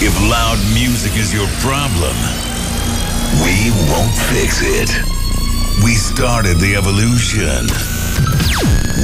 If 0.00 0.14
loud 0.30 0.58
music 0.74 1.16
is 1.16 1.34
your 1.34 1.48
problem, 1.58 2.14
we 3.42 3.74
won't 3.90 4.14
fix 4.30 4.62
it. 4.62 4.90
We 5.82 5.94
started 5.94 6.58
the 6.58 6.76
evolution. 6.76 7.66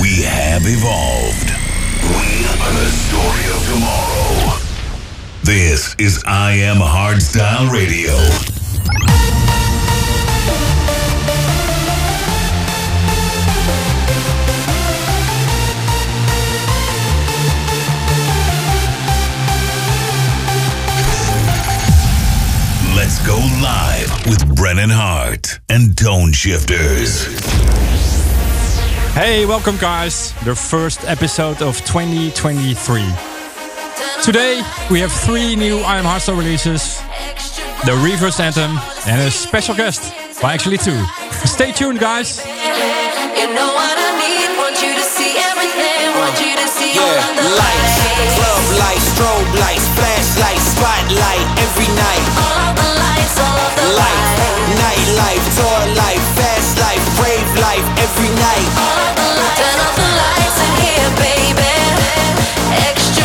We 0.00 0.22
have 0.22 0.62
evolved. 0.62 1.50
We 1.98 2.46
are 2.46 2.72
the 2.78 2.90
story 2.94 3.46
of 3.50 3.60
tomorrow. 3.74 4.60
This 5.42 5.96
is 5.98 6.22
I 6.28 6.52
Am 6.52 6.76
Hardstyle 6.76 7.72
Radio. 7.72 8.14
Go 23.34 23.40
live 23.60 24.26
with 24.26 24.54
Brennan 24.54 24.90
Heart 24.90 25.58
and 25.68 25.90
Toneshifterz. 25.96 27.26
Hey, 29.12 29.44
welcome, 29.44 29.76
guys. 29.76 30.32
The 30.44 30.54
first 30.54 31.02
episode 31.02 31.60
of 31.60 31.76
2023. 31.84 33.02
Today, 34.22 34.62
we 34.88 35.00
have 35.00 35.10
three 35.10 35.56
new 35.56 35.78
I 35.78 35.98
Am 35.98 36.04
Hardstyle 36.04 36.38
releases, 36.38 37.00
the 37.84 38.00
Reverze 38.04 38.38
Anthem, 38.38 38.78
and 39.08 39.20
a 39.20 39.32
special 39.32 39.74
guest. 39.74 40.14
Well, 40.40 40.52
actually, 40.52 40.78
two. 40.78 41.04
Stay 41.44 41.72
tuned, 41.72 41.98
guys. 41.98 42.38
You 42.46 43.52
know 43.52 43.74
yeah, 46.94 47.18
lights, 47.58 47.98
club 48.38 48.62
lights, 48.78 49.06
strobe 49.10 49.58
lights, 49.58 49.88
flashlights, 49.98 50.62
spotlight 50.62 51.58
every 51.58 51.88
night. 51.96 52.83
Life, 53.14 54.30
night 54.82 55.08
life, 55.22 55.44
tour 55.56 55.80
life, 55.94 56.24
fast 56.36 56.78
life, 56.78 57.04
brave 57.18 57.50
life, 57.60 57.86
every 58.04 58.30
night. 58.46 58.68
Turn 59.58 59.78
off 59.86 59.94
the 59.94 60.08
lights 60.20 60.58
in 60.64 60.72
here, 60.82 61.10
baby. 61.22 61.70
Extra. 62.88 63.23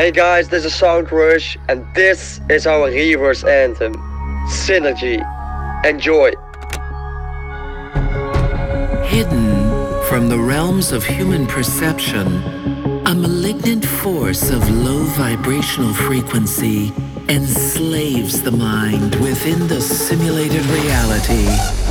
Hey 0.00 0.10
guys, 0.10 0.48
this 0.48 0.64
is 0.64 0.74
Sound 0.74 1.12
Rush, 1.12 1.58
and 1.68 1.84
this 1.94 2.40
is 2.48 2.66
our 2.66 2.86
Reverze 2.86 3.44
anthem, 3.44 3.92
Synergy. 4.48 5.20
Enjoy. 5.84 6.30
Hidden 9.04 10.02
from 10.08 10.30
the 10.30 10.38
realms 10.38 10.92
of 10.92 11.04
human 11.04 11.46
perception, 11.46 12.28
a 13.04 13.14
malignant 13.14 13.84
force 13.84 14.48
of 14.48 14.66
low 14.70 15.04
vibrational 15.20 15.92
frequency 15.92 16.94
enslaves 17.28 18.40
the 18.40 18.52
mind 18.52 19.16
within 19.16 19.68
the 19.68 19.82
simulated 19.82 20.64
reality. 20.64 21.89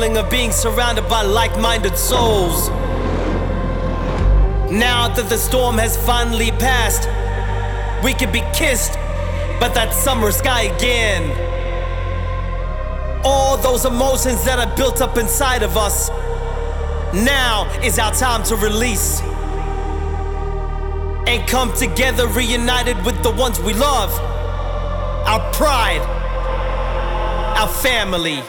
Feeling 0.00 0.16
of 0.16 0.30
being 0.30 0.50
surrounded 0.50 1.06
by 1.10 1.20
like 1.20 1.54
minded 1.60 1.94
souls. 1.94 2.70
Now 4.70 5.12
that 5.14 5.26
the 5.28 5.36
storm 5.36 5.76
has 5.76 5.94
finally 6.06 6.52
passed, 6.52 7.06
we 8.02 8.14
can 8.14 8.32
be 8.32 8.40
kissed 8.54 8.94
by 9.60 9.68
that 9.74 9.92
summer 9.92 10.32
sky 10.32 10.62
again. 10.74 11.28
All 13.24 13.58
those 13.58 13.84
emotions 13.84 14.42
that 14.44 14.58
are 14.58 14.74
built 14.74 15.02
up 15.02 15.18
inside 15.18 15.62
of 15.62 15.76
us, 15.76 16.08
now 17.12 17.70
is 17.82 17.98
our 17.98 18.14
time 18.14 18.42
to 18.44 18.56
release. 18.56 19.20
And 21.26 21.46
come 21.46 21.74
together 21.74 22.26
reunited 22.26 23.04
with 23.04 23.22
the 23.22 23.32
ones 23.32 23.60
we 23.60 23.74
love, 23.74 24.18
our 25.28 25.52
pride, 25.52 26.00
our 27.58 27.68
family. 27.68 28.42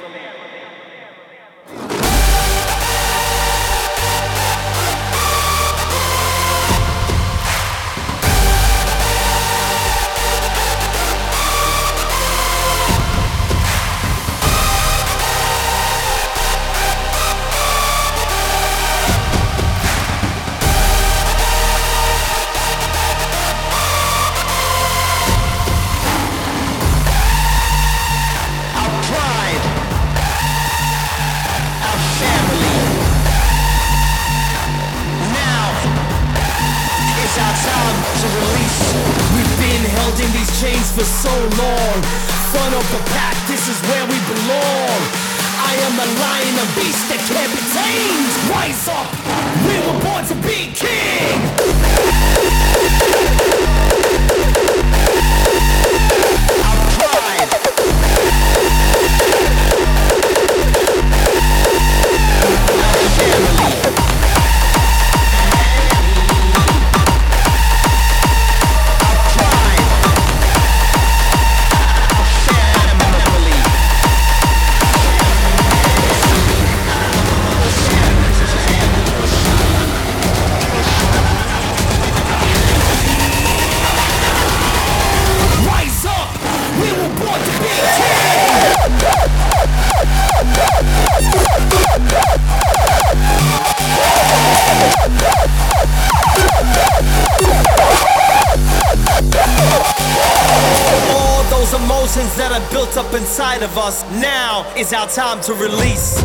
Inside 103.32 103.64
of 103.64 103.78
us, 103.78 104.04
now 104.20 104.68
is 104.76 104.92
our 104.92 105.08
time 105.08 105.40
to 105.40 105.54
release. 105.54 106.22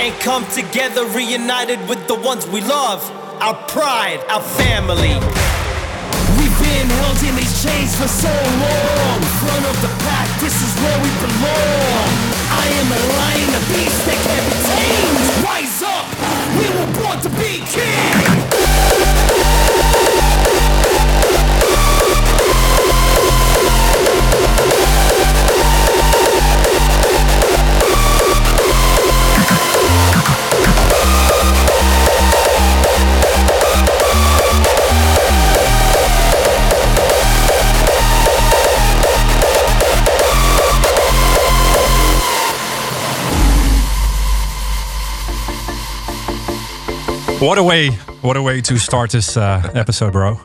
And 0.00 0.08
come 0.24 0.42
together 0.48 1.04
reunited 1.12 1.86
with 1.86 2.08
the 2.08 2.14
ones 2.14 2.46
we 2.46 2.62
love, 2.62 3.04
our 3.42 3.52
pride, 3.68 4.24
our 4.30 4.40
family. 4.40 5.12
We've 6.40 6.58
been 6.64 6.88
held 6.96 7.20
in 7.28 7.36
these 7.36 7.52
chains 7.60 7.92
for 7.92 8.08
so 8.08 8.32
long. 8.32 9.20
Front 9.44 9.64
of 9.68 9.76
the 9.84 9.92
pack, 10.08 10.28
this 10.40 10.56
is 10.64 10.72
where 10.80 10.98
we 11.04 11.12
belong. 11.28 12.08
I 12.56 12.66
am 12.80 12.88
a 12.88 13.00
lion, 13.12 13.50
a 13.52 13.62
beast 13.68 14.00
that 14.08 14.16
can't 14.24 14.46
be 14.48 14.56
tamed. 14.72 15.44
Rise 15.44 15.82
up, 15.84 16.08
we 16.56 16.72
were 16.72 16.88
born 17.04 17.20
to 17.20 17.28
be 17.36 17.60
king. 17.68 18.61
What 47.42 47.58
a 47.58 47.62
way, 47.62 47.90
what 48.20 48.36
a 48.36 48.42
way 48.42 48.60
to 48.60 48.78
start 48.78 49.10
this 49.10 49.36
uh, 49.36 49.68
episode, 49.74 50.12
bro. 50.12 50.38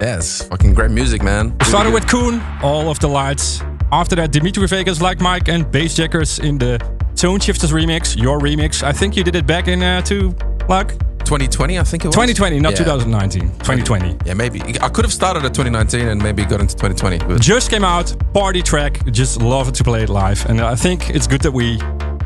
Yes, 0.00 0.46
fucking 0.46 0.74
great 0.74 0.92
music, 0.92 1.20
man. 1.20 1.56
We 1.58 1.64
started 1.66 1.92
with 1.92 2.06
Koen, 2.06 2.40
All 2.62 2.88
of 2.88 3.00
the 3.00 3.08
Lights. 3.08 3.60
After 3.90 4.14
that, 4.14 4.30
Dimitri 4.30 4.68
Vegas, 4.68 5.00
Like 5.00 5.20
Mike, 5.20 5.48
and 5.48 5.64
Bassjackers 5.66 6.38
in 6.42 6.56
the 6.58 6.78
Toneshifterz 7.14 7.72
remix, 7.72 8.16
your 8.16 8.38
remix. 8.38 8.84
I 8.84 8.92
think 8.92 9.16
you 9.16 9.24
did 9.24 9.34
it 9.34 9.48
back 9.48 9.66
in 9.66 9.82
uh, 9.82 10.00
two, 10.02 10.28
like 10.68 10.96
2020, 11.24 11.80
I 11.80 11.82
think 11.82 12.04
it 12.04 12.08
was. 12.08 12.14
2020, 12.14 12.60
not 12.60 12.70
Yeah. 12.74 12.78
2019. 12.78 13.40
2020. 13.58 14.18
Yeah, 14.24 14.34
maybe. 14.34 14.60
I 14.80 14.88
could 14.90 15.04
have 15.04 15.12
started 15.12 15.44
at 15.44 15.54
2019 15.54 16.06
and 16.06 16.22
maybe 16.22 16.44
got 16.44 16.60
into 16.60 16.76
2020. 16.76 17.18
But 17.18 17.40
Just 17.40 17.68
came 17.68 17.82
out, 17.84 18.14
party 18.32 18.62
track. 18.62 19.04
Just 19.10 19.42
love 19.42 19.72
to 19.72 19.82
play 19.82 20.04
it 20.04 20.08
live, 20.08 20.48
and 20.48 20.60
I 20.60 20.76
think 20.76 21.10
it's 21.10 21.26
good 21.26 21.40
that 21.40 21.52
we. 21.52 21.80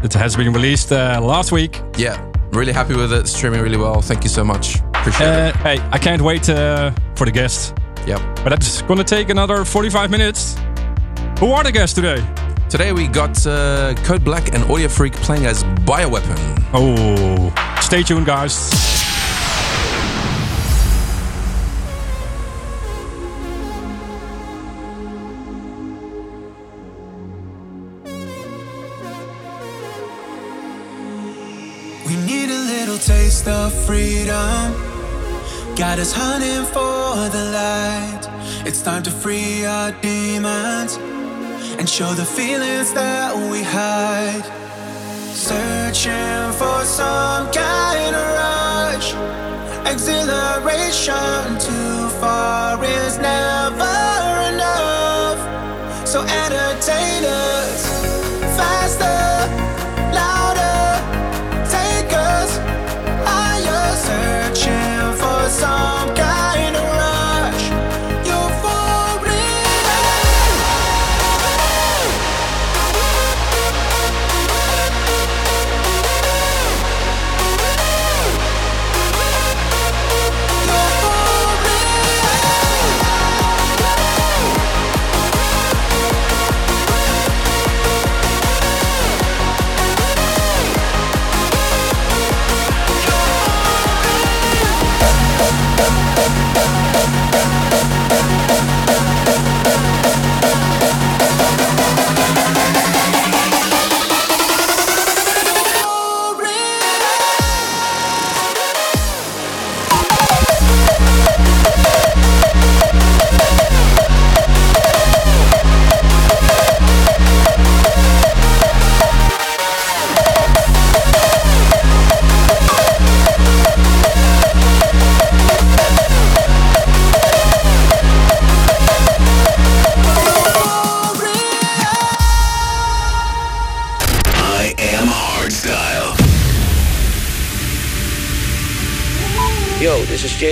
It 0.04 0.12
has 0.12 0.36
been 0.36 0.52
released 0.52 0.92
uh, 0.92 1.18
last 1.22 1.50
week. 1.50 1.80
yeah, 1.96 2.22
really 2.58 2.72
happy 2.72 2.94
with 2.96 3.12
it. 3.12 3.26
Streaming 3.28 3.60
really 3.62 3.76
well. 3.76 4.00
Thank 4.02 4.24
you 4.24 4.30
so 4.30 4.44
much. 4.44 4.80
Appreciate 4.94 5.26
Uh, 5.28 5.48
it. 5.48 5.56
hey, 5.56 5.78
I 5.92 5.98
can't 5.98 6.22
wait 6.22 6.48
uh, 6.50 6.90
for 7.14 7.24
the 7.24 7.30
guests, 7.32 7.72
Yep. 8.06 8.20
but 8.42 8.50
that's 8.50 8.82
gonna 8.82 9.04
take 9.04 9.30
another 9.30 9.64
45 9.64 10.10
minutes. 10.10 10.56
Who 11.40 11.52
are 11.52 11.62
the 11.62 11.72
guests 11.72 11.94
today? 11.94 12.22
Today 12.68 12.92
we 12.92 13.06
got 13.08 13.46
uh, 13.46 13.94
Code 14.04 14.24
Black 14.24 14.52
and 14.54 14.64
Audiofreq 14.64 15.12
playing 15.22 15.46
as 15.46 15.64
Bioweapon. 15.86 16.36
Oh, 16.74 17.52
stay 17.80 18.02
tuned, 18.02 18.26
guys. 18.26 18.97
Taste 33.08 33.48
of 33.48 33.72
freedom. 33.86 34.64
Got 35.76 35.98
us 35.98 36.12
hunting 36.12 36.64
for 36.74 37.16
the 37.36 37.44
light. 37.58 38.24
It's 38.66 38.82
time 38.82 39.02
to 39.04 39.10
free 39.10 39.64
our 39.64 39.92
demons 40.02 40.98
and 41.78 41.88
show 41.88 42.12
the 42.12 42.26
feelings 42.26 42.92
that 42.92 43.34
we 43.50 43.62
hide. 43.62 44.44
Searching 45.32 46.52
for 46.60 46.84
some 46.84 47.50
kind 47.50 48.14
of 48.14 48.26
rush. 48.42 49.08
Exhilaration 49.90 51.46
too 51.58 52.08
far 52.20 52.76
is 52.84 53.16
never 53.16 53.98
enough. 54.52 55.40
So 56.06 56.20
entertain 56.44 57.24
us 57.24 57.80
faster, 58.58 59.67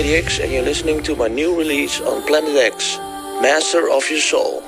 X, 0.07 0.39
and 0.39 0.51
you're 0.51 0.63
listening 0.63 1.03
to 1.03 1.15
my 1.15 1.27
new 1.27 1.57
release 1.57 1.99
on 1.99 2.23
Planet 2.23 2.55
X, 2.55 2.97
Master 3.41 3.89
of 3.89 4.09
Your 4.09 4.19
Soul. 4.19 4.63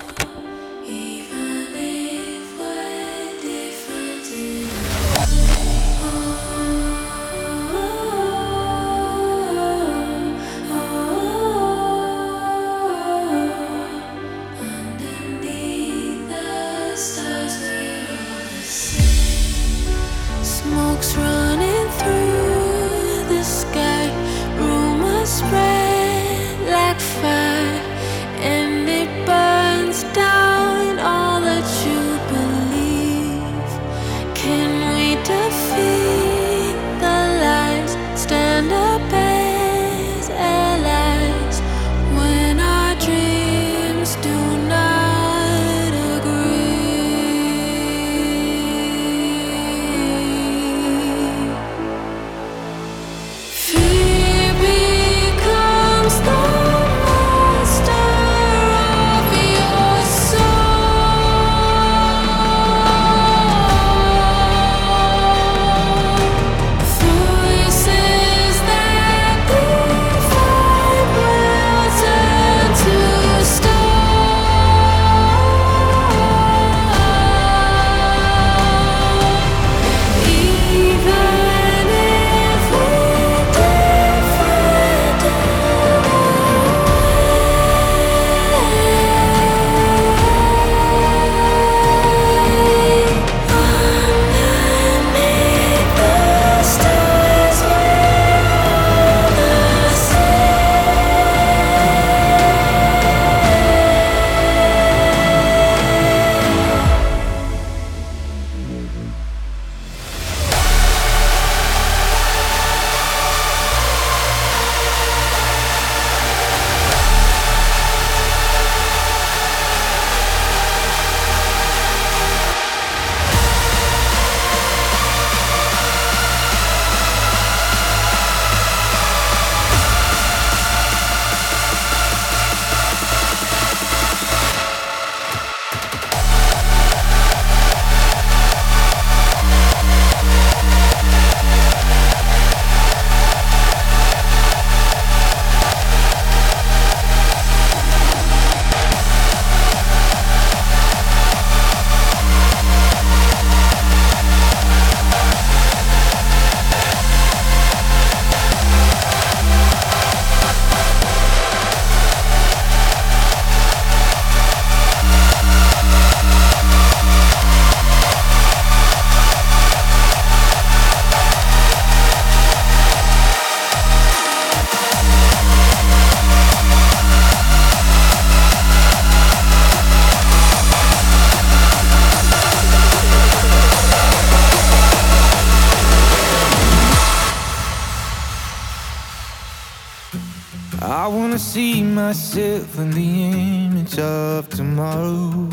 I 190.89 191.07
wanna 191.07 191.37
see 191.37 191.83
myself 191.83 192.79
in 192.79 192.89
the 192.89 193.31
image 193.31 193.99
of 193.99 194.49
tomorrow. 194.49 195.47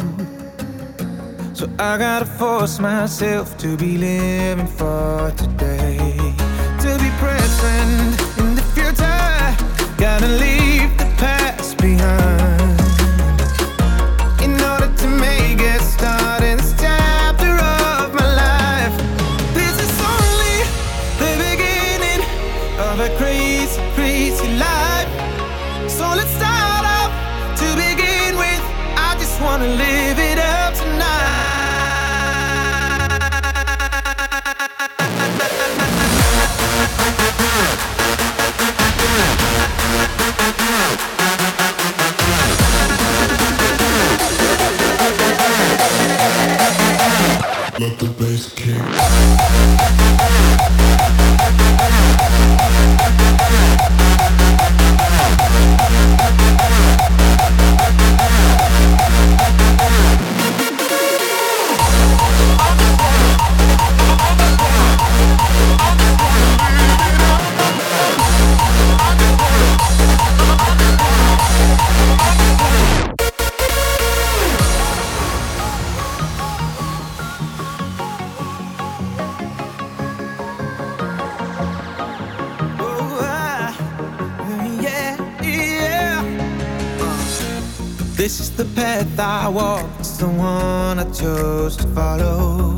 So 1.52 1.68
I 1.78 1.98
gotta 1.98 2.24
force 2.24 2.78
myself 2.78 3.58
to 3.58 3.76
be 3.76 3.98
living 3.98 4.66
for 4.66 5.30
today. 5.36 5.98
To 5.98 6.98
be 7.02 7.10
present 7.20 8.38
in 8.38 8.54
the 8.54 8.62
future, 8.74 9.96
gotta 9.98 10.26
live. 10.26 10.65
to 91.74 91.88
follow. 91.88 92.76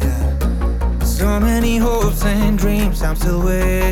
Yeah. 0.00 0.98
So 1.00 1.40
many 1.40 1.78
hopes 1.78 2.22
and 2.24 2.58
dreams 2.58 3.02
I'm 3.02 3.16
still 3.16 3.42
waiting. 3.42 3.87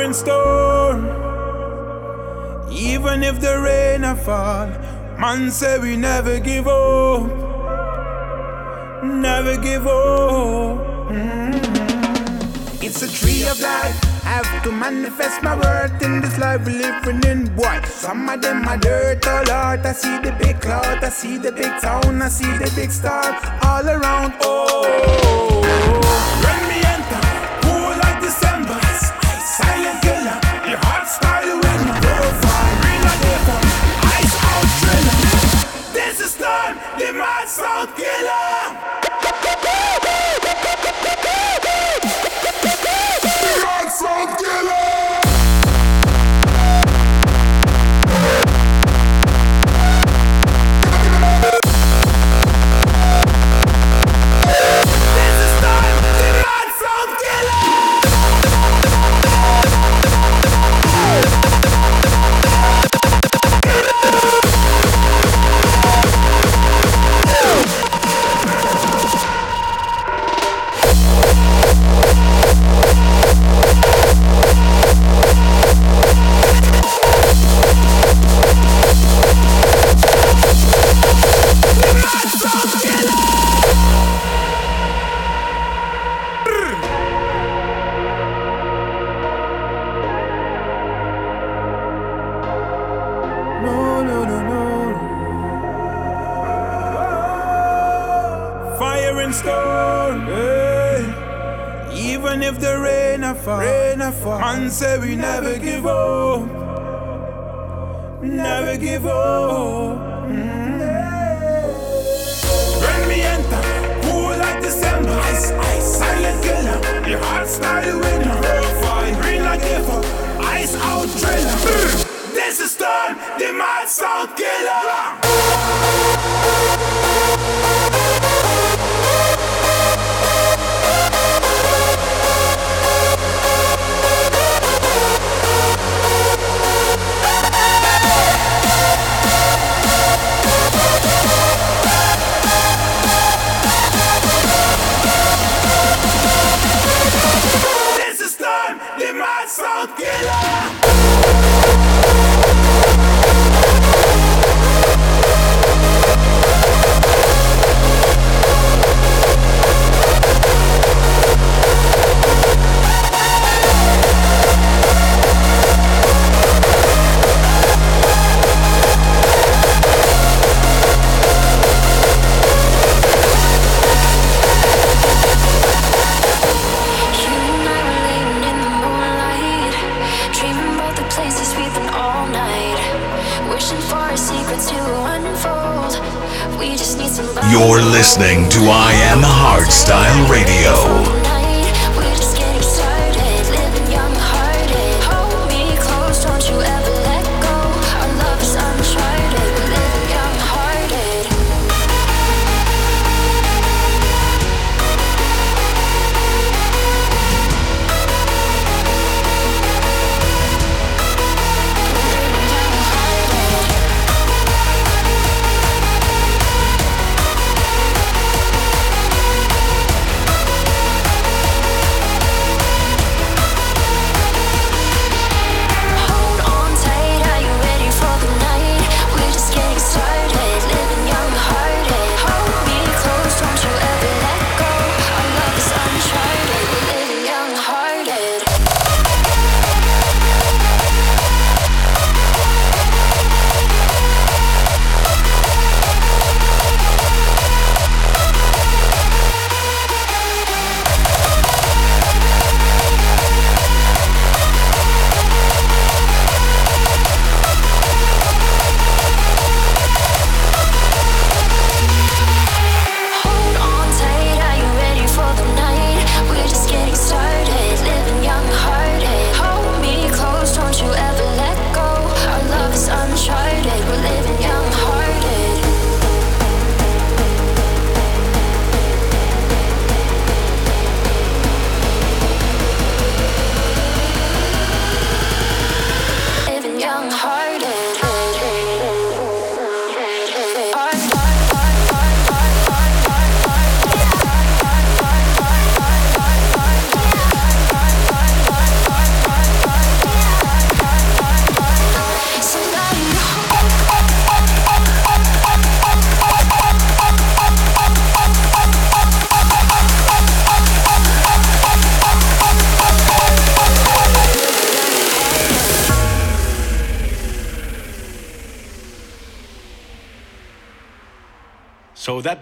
in 0.00 0.14
store 0.14 0.96
Even 2.70 3.22
if 3.22 3.40
the 3.40 3.60
rain 3.60 4.04
a 4.04 4.16
fall, 4.16 4.68
man 5.18 5.50
say 5.50 5.78
we 5.78 5.96
never 5.96 6.38
give 6.38 6.66
up. 6.68 7.26
Never 9.02 9.56
give 9.56 9.86
up. 9.86 11.10
Mm-hmm. 11.10 12.84
It's 12.84 13.02
a 13.02 13.08
tree 13.08 13.42
of 13.48 13.60
life. 13.60 13.98
I 14.24 14.40
have 14.40 14.62
to 14.62 14.72
manifest 14.72 15.42
my 15.42 15.56
worth 15.56 16.00
in 16.02 16.20
this 16.20 16.38
life 16.38 16.64
we 16.64 16.74
living 16.74 17.22
in, 17.24 17.54
boy. 17.56 17.80
Some 17.86 18.28
of 18.28 18.40
them 18.40 18.66
are 18.68 18.78
dirt, 18.78 19.26
all 19.26 19.50
oh. 19.50 19.82
I 19.84 19.92
see 19.92 20.18
the 20.20 20.32
big 20.38 20.60
cloud, 20.60 21.02
I 21.02 21.08
see 21.08 21.38
the 21.38 21.52
big 21.52 21.80
town, 21.80 22.22
I 22.22 22.28
see 22.28 22.50
the 22.58 22.72
big 22.76 22.92
star 22.92 23.36
all 23.64 23.88
around. 23.88 24.34
Oh. 24.40 25.39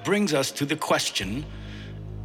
Brings 0.09 0.33
us 0.33 0.51
to 0.51 0.65
the 0.65 0.75
question 0.75 1.45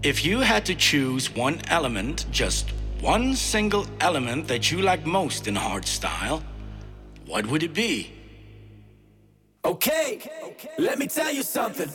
if 0.03 0.23
you 0.23 0.39
had 0.39 0.65
to 0.65 0.73
choose 0.73 1.29
one 1.35 1.59
element, 1.67 2.25
just 2.31 2.69
one 3.01 3.35
single 3.35 3.85
element 3.99 4.47
that 4.47 4.71
you 4.71 4.81
like 4.81 5.05
most 5.05 5.49
in 5.49 5.55
hardstyle, 5.55 6.41
what 7.25 7.45
would 7.47 7.61
it 7.61 7.73
be? 7.73 8.09
Okay, 9.65 10.21
let 10.77 10.97
me 10.97 11.07
tell 11.07 11.29
you 11.29 11.43
something. 11.43 11.89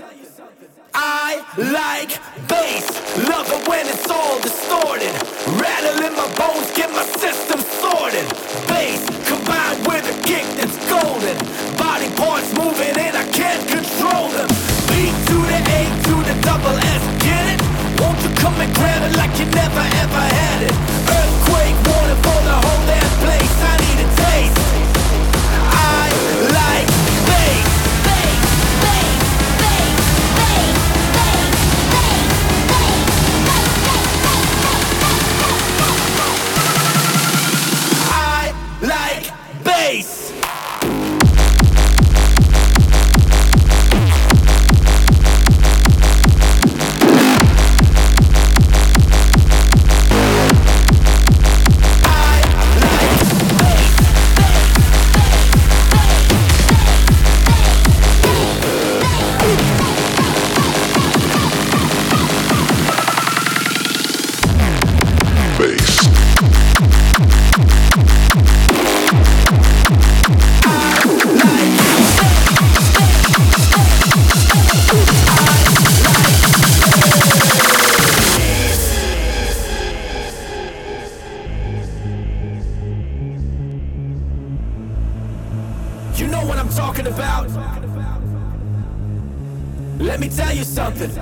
Let 90.19 90.31
me 90.33 90.37
tell 90.37 90.53
you 90.53 90.65
something. 90.65 91.13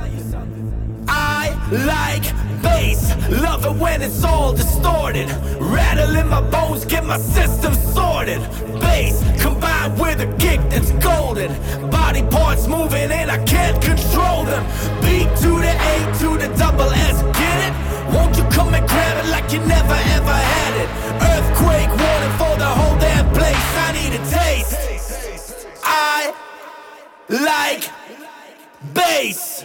I 1.06 1.52
like 1.70 2.22
bass, 2.62 3.14
love 3.28 3.66
it 3.66 3.76
when 3.76 4.00
it's 4.00 4.24
all 4.24 4.54
distorted. 4.54 5.28
Rattle 5.60 6.16
in 6.16 6.26
my 6.28 6.40
bones, 6.40 6.86
get 6.86 7.04
my 7.04 7.18
system 7.18 7.74
sorted. 7.74 8.40
Bass 8.80 9.22
combined 9.42 10.00
with 10.00 10.22
a 10.22 10.34
kick 10.38 10.60
that's 10.70 10.92
golden. 10.92 11.52
Body 11.90 12.22
parts 12.22 12.66
moving 12.68 13.10
and 13.12 13.30
I 13.30 13.36
can't 13.44 13.76
control 13.82 14.44
them. 14.44 14.64
B 15.02 15.24
to 15.42 15.50
the 15.60 15.74
A 15.92 15.94
to 16.20 16.38
the 16.38 16.48
double 16.56 16.88
S, 16.88 17.20
get 17.36 17.58
it? 17.68 18.14
Won't 18.14 18.34
you 18.38 18.44
come 18.44 18.72
and 18.72 18.88
grab 18.88 19.22
it 19.22 19.28
like 19.28 19.52
you 19.52 19.58
never 19.58 19.98
ever 20.16 20.36
had 20.54 20.72
it? 20.80 20.88
Earthquake 21.20 21.90
warning 22.00 22.34
for 22.40 22.56
the 22.56 22.70
whole 22.78 22.98
damn 22.98 23.30
place. 23.34 23.68
I 23.76 23.92
need 23.92 24.14
a 24.18 24.22
taste. 24.30 25.66
I 25.84 26.32
like 27.28 27.90
bass. 28.82 29.64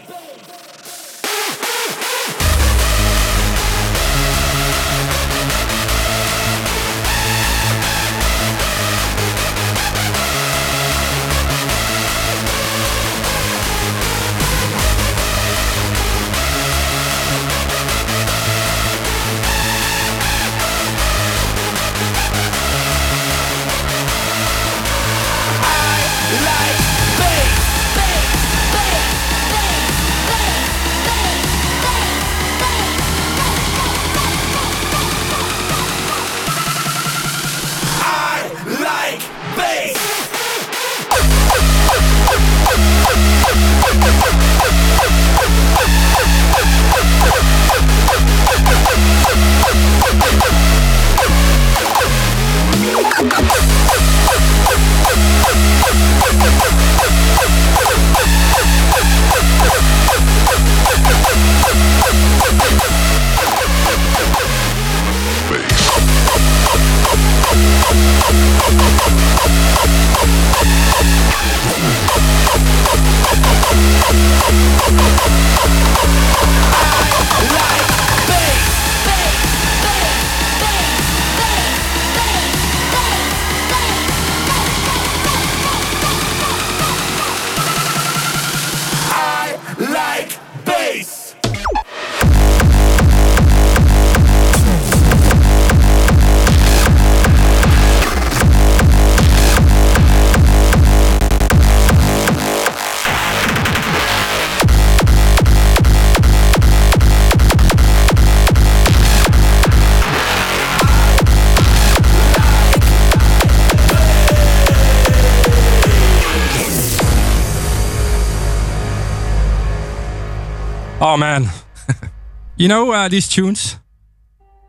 You 122.61 122.67
know 122.67 122.91
uh, 122.91 123.07
these 123.07 123.27
tunes 123.27 123.79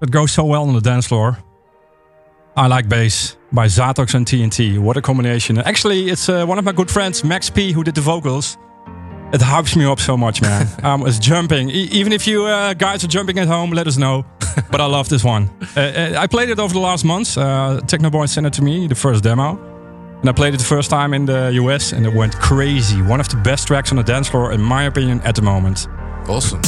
that 0.01 0.11
go 0.11 0.24
so 0.26 0.45
well 0.45 0.62
on 0.62 0.74
the 0.74 0.80
dance 0.80 1.07
floor? 1.07 1.36
I 2.57 2.66
like 2.66 2.88
bass 2.88 3.36
by 3.53 3.66
Zatox 3.66 4.14
and 4.14 4.26
TNT. 4.26 4.78
What 4.78 4.97
a 4.97 5.03
combination. 5.03 5.59
Actually, 5.59 6.09
it's 6.09 6.28
uh, 6.28 6.47
one 6.47 6.59
of 6.59 6.64
my 6.64 6.72
good 6.72 6.90
friends, 6.90 7.22
Max 7.22 7.51
P, 7.51 7.72
who 7.72 7.84
did 7.84 7.95
the 7.95 8.01
vocals. 8.01 8.57
It 9.34 9.40
hypes 9.40 9.76
me 9.76 9.84
up 9.84 10.01
so 10.01 10.16
much, 10.16 10.40
man. 10.43 10.68
I 10.82 10.95
was 10.95 11.18
jumping. 11.18 11.70
E- 11.70 11.88
even 11.93 12.12
if 12.12 12.26
you 12.26 12.45
uh, 12.45 12.74
guys 12.74 13.05
are 13.05 13.09
jumping 13.09 13.38
at 13.38 13.47
home, 13.49 13.70
let 13.70 13.86
us 13.86 13.97
know. 13.99 14.24
but 14.70 14.80
I 14.80 14.86
love 14.86 15.09
this 15.09 15.24
one. 15.24 15.51
Uh, 15.74 15.80
uh, 15.80 16.14
I 16.18 16.26
played 16.26 16.51
it 16.51 16.59
over 16.59 16.74
the 16.74 16.80
last 16.80 17.03
months. 17.03 17.38
Uh, 17.38 17.80
Technoboy 17.86 18.28
sent 18.28 18.47
it 18.47 18.53
to 18.55 18.62
me, 18.62 18.86
the 18.88 18.95
first 18.95 19.24
demo. 19.24 19.59
And 20.20 20.28
I 20.28 20.32
played 20.32 20.53
it 20.53 20.59
the 20.59 20.64
first 20.64 20.90
time 20.90 21.14
in 21.14 21.24
the 21.24 21.51
US 21.55 21.93
and 21.93 22.05
it 22.05 22.12
went 22.12 22.36
crazy. 22.36 23.01
One 23.01 23.20
of 23.20 23.28
the 23.30 23.36
best 23.36 23.66
tracks 23.68 23.90
on 23.90 23.97
the 23.97 24.03
dance 24.03 24.28
floor, 24.28 24.53
in 24.53 24.61
my 24.61 24.84
opinion, 24.84 25.22
at 25.22 25.34
the 25.34 25.43
moment. 25.43 25.88
Awesome. 26.28 26.61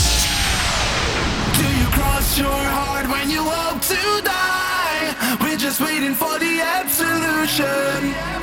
Just 5.77 5.91
waiting 5.91 6.15
for 6.15 6.39
the 6.39 6.61
absolution. 6.61 8.34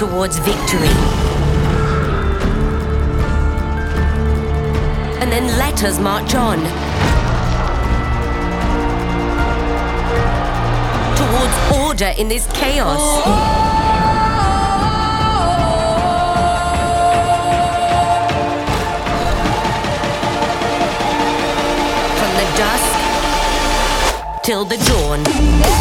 towards 0.00 0.38
victory. 0.38 0.88
And 5.20 5.30
then 5.30 5.46
let 5.58 5.84
us 5.84 6.00
march 6.00 6.34
on 6.34 6.58
towards 11.20 11.84
order 11.84 12.14
in 12.18 12.28
this 12.28 12.46
chaos. 12.54 12.96
Oh. 12.98 13.66
till 24.42 24.64
the 24.64 24.78
dawn. 24.78 25.79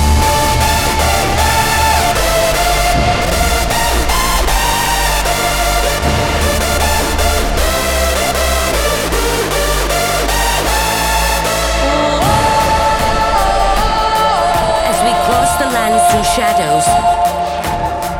through 16.09 16.23
shadows. 16.23 16.87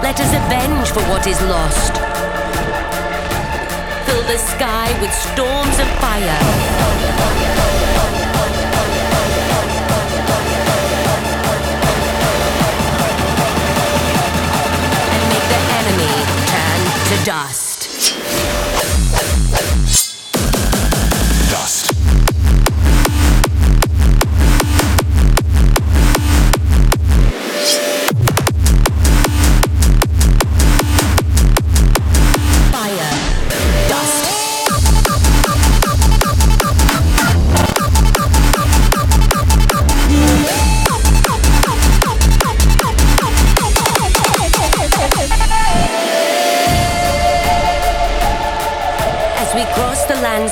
Let 0.04 0.20
us 0.20 0.32
avenge 0.42 0.90
for 0.92 1.02
what 1.10 1.26
is 1.26 1.42
lost. 1.42 1.94
Fill 4.06 4.24
the 4.24 4.38
sky 4.38 4.88
with 5.02 5.12
storms 5.12 5.80
of 5.80 5.88
fire. 5.98 6.40
and 15.14 15.24
make 15.34 15.48
the 15.54 15.62
enemy 15.80 16.14
turn 16.46 16.80
to 17.10 17.26
dust. 17.26 17.69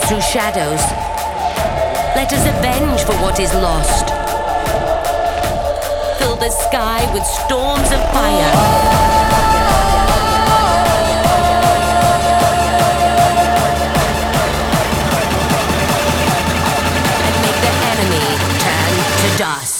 through 0.07 0.21
shadows. 0.21 0.79
Let 2.15 2.31
us 2.31 2.47
avenge 2.47 3.01
for 3.03 3.13
what 3.21 3.41
is 3.41 3.53
lost. 3.55 4.07
Fill 6.17 6.37
the 6.37 6.49
sky 6.49 7.03
with 7.13 7.25
storms 7.25 7.91
of 7.91 7.99
fire. 8.15 8.53
and 17.25 17.35
make 17.43 17.59
the 17.65 17.73
enemy 17.91 18.27
turn 18.63 18.93
to 19.21 19.37
dust. 19.37 19.76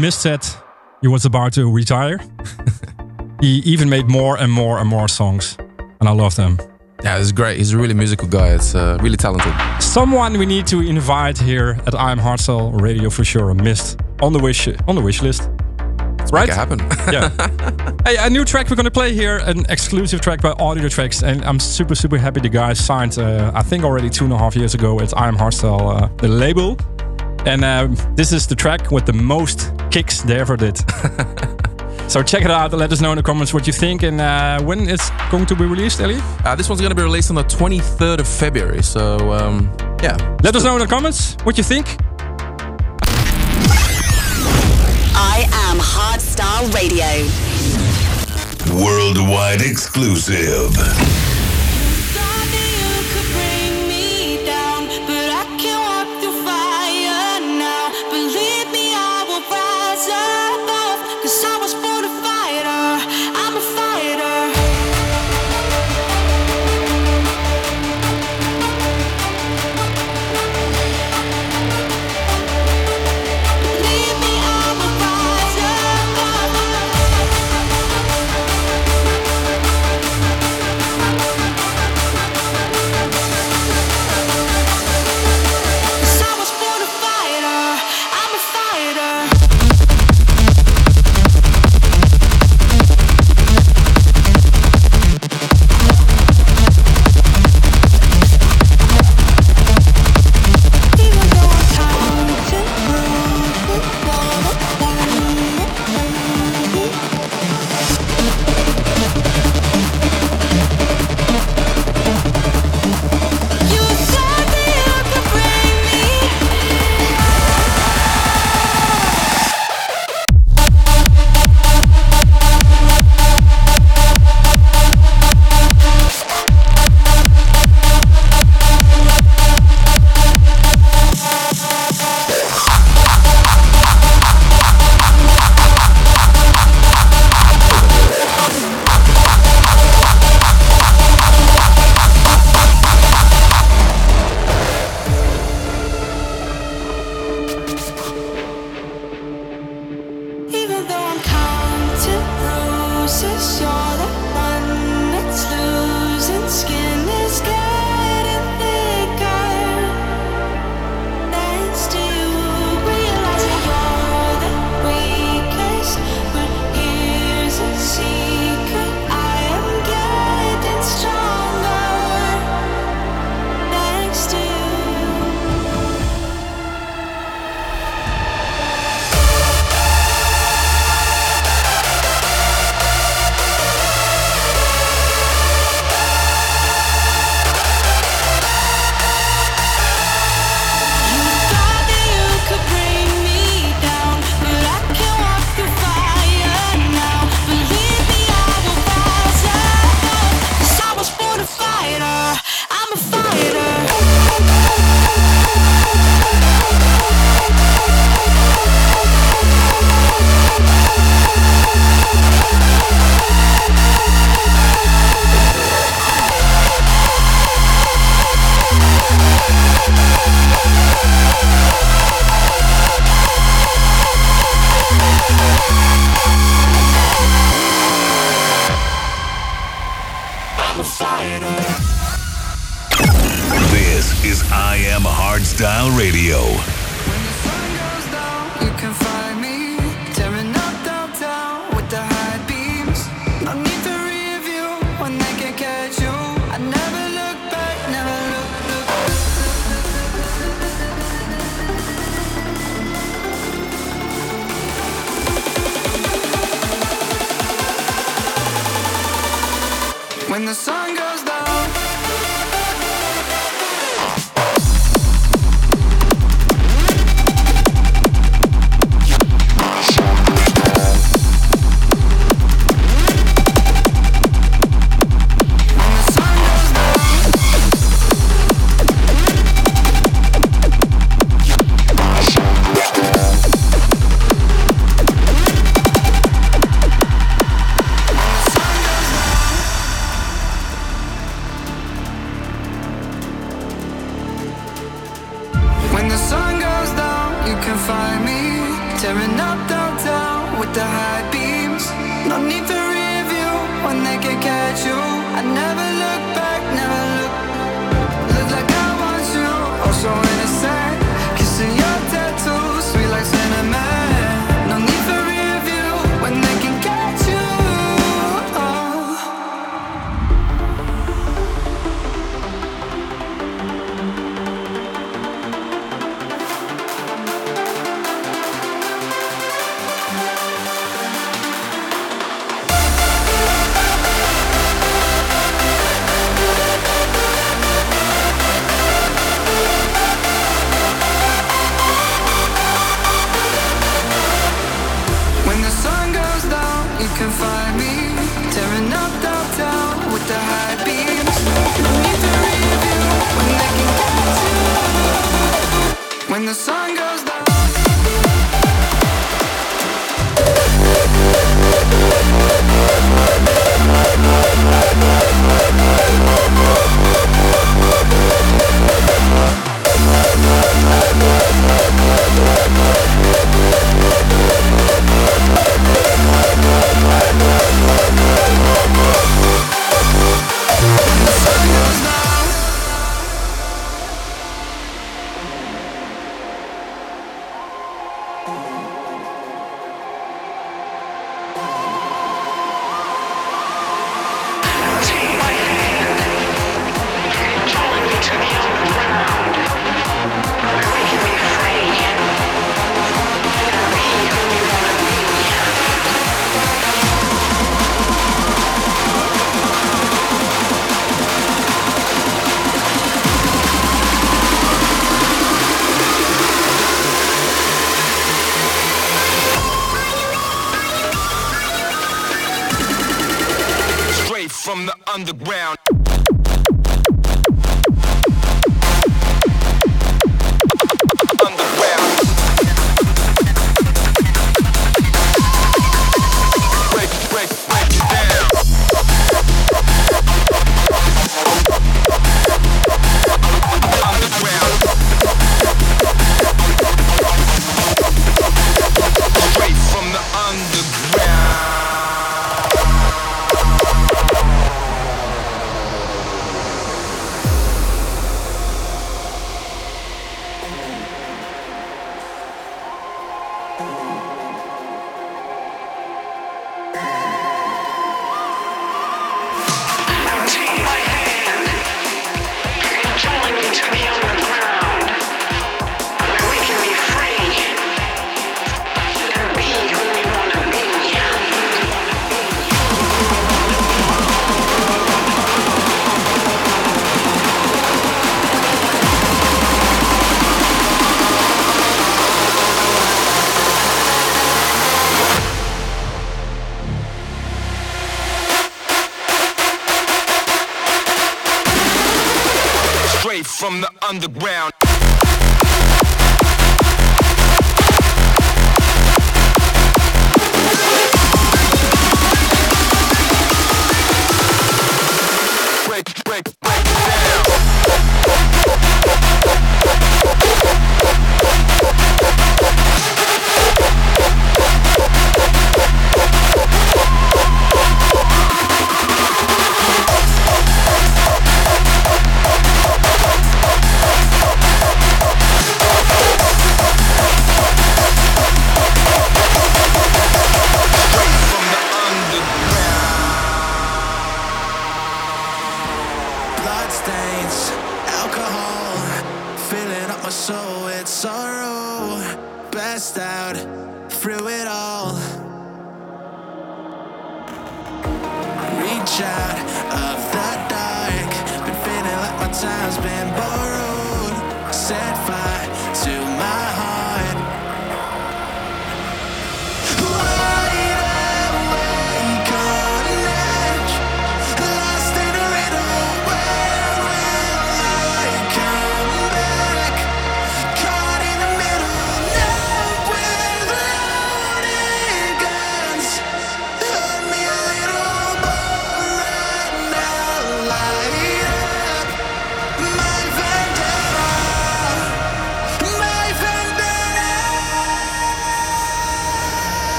Mist 0.00 0.22
said 0.22 0.46
he 1.00 1.08
was 1.08 1.24
about 1.24 1.52
to 1.54 1.70
retire, 1.70 2.18
he 3.40 3.58
even 3.64 3.88
made 3.88 4.08
more 4.08 4.38
and 4.38 4.52
more 4.52 4.78
and 4.78 4.88
more 4.88 5.08
songs. 5.08 5.56
And 6.00 6.08
I 6.08 6.12
love 6.12 6.36
them. 6.36 6.58
Yeah, 7.02 7.18
it's 7.18 7.32
great. 7.32 7.58
He's 7.58 7.72
a 7.72 7.78
really 7.78 7.94
musical 7.94 8.28
guy. 8.28 8.54
It's 8.54 8.74
uh, 8.74 8.98
really 9.00 9.16
talented. 9.16 9.52
Someone 9.80 10.38
we 10.38 10.46
need 10.46 10.66
to 10.68 10.80
invite 10.80 11.38
here 11.38 11.78
at 11.86 11.94
I 11.94 12.10
Am 12.12 12.18
Hardstyle 12.18 12.80
Radio 12.80 13.10
for 13.10 13.24
sure. 13.24 13.52
Mist 13.54 14.00
on 14.20 14.32
the 14.32 14.38
wish 14.38 14.68
on 14.86 14.94
the 14.94 15.00
wish 15.00 15.22
list. 15.22 15.48
Let's 16.18 16.32
right? 16.32 16.48
make 16.48 16.50
it 16.50 16.58
happen. 16.58 16.78
yeah. 17.12 17.94
Hey, 18.04 18.16
a 18.18 18.28
new 18.28 18.44
track 18.44 18.68
we're 18.68 18.76
gonna 18.76 18.90
play 18.90 19.14
here, 19.14 19.38
an 19.38 19.64
exclusive 19.68 20.20
track 20.20 20.42
by 20.42 20.52
Audiotricz, 20.54 21.22
and 21.22 21.44
I'm 21.44 21.60
super 21.60 21.94
super 21.94 22.18
happy 22.18 22.40
the 22.40 22.48
guys 22.48 22.84
signed. 22.84 23.18
Uh, 23.18 23.52
I 23.54 23.62
think 23.62 23.84
already 23.84 24.10
two 24.10 24.24
and 24.24 24.32
a 24.32 24.38
half 24.38 24.56
years 24.56 24.74
ago 24.74 25.00
at 25.00 25.16
I 25.16 25.28
Am 25.28 25.36
Hardstyle, 25.36 26.02
uh, 26.02 26.08
the 26.16 26.28
label. 26.28 26.76
And 27.46 27.64
uh, 27.64 27.88
this 28.14 28.32
is 28.32 28.46
the 28.46 28.54
track 28.54 28.90
with 28.90 29.06
the 29.06 29.12
most 29.12 29.72
kicks 29.90 30.22
they 30.22 30.38
ever 30.38 30.56
did. 30.56 30.78
so 32.08 32.22
check 32.22 32.42
it 32.42 32.50
out. 32.50 32.72
And 32.72 32.80
let 32.80 32.92
us 32.92 33.00
know 33.00 33.12
in 33.12 33.16
the 33.16 33.22
comments 33.22 33.54
what 33.54 33.66
you 33.66 33.72
think 33.72 34.02
and 34.02 34.20
uh, 34.20 34.60
when 34.62 34.88
it's 34.88 35.10
going 35.30 35.46
to 35.46 35.54
be 35.54 35.64
released, 35.64 36.00
Ellie. 36.00 36.20
Uh, 36.44 36.54
this 36.54 36.68
one's 36.68 36.80
going 36.80 36.90
to 36.90 36.96
be 36.96 37.02
released 37.02 37.30
on 37.30 37.36
the 37.36 37.44
23rd 37.44 38.20
of 38.20 38.28
February. 38.28 38.82
So, 38.82 39.32
um, 39.32 39.70
yeah. 40.02 40.16
Let 40.42 40.56
us 40.56 40.64
know 40.64 40.74
in 40.74 40.80
the 40.80 40.86
comments 40.86 41.36
what 41.44 41.56
you 41.56 41.64
think. 41.64 41.86
I 45.20 45.46
am 45.52 45.78
Hardstyle 45.78 46.72
Radio. 46.74 47.28
Worldwide 48.84 49.62
exclusive. 49.62 50.76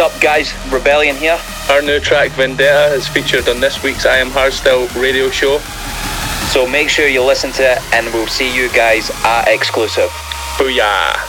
Up, 0.00 0.18
guys? 0.18 0.52
Rebelion 0.70 1.14
here. 1.16 1.38
Our 1.68 1.82
new 1.82 2.00
track 2.00 2.30
Vendetta 2.30 2.94
is 2.94 3.06
featured 3.06 3.46
on 3.50 3.60
this 3.60 3.82
week's 3.82 4.06
I 4.06 4.16
Am 4.16 4.30
Hardstyle 4.30 4.88
radio 4.98 5.28
show. 5.28 5.58
So 6.48 6.66
make 6.66 6.88
sure 6.88 7.06
you 7.06 7.22
listen 7.22 7.52
to 7.52 7.72
it, 7.72 7.78
and 7.92 8.06
we'll 8.14 8.26
see 8.26 8.48
you 8.56 8.70
guys 8.70 9.10
at 9.24 9.48
Exclusive. 9.48 10.08
Booyah! 10.56 11.19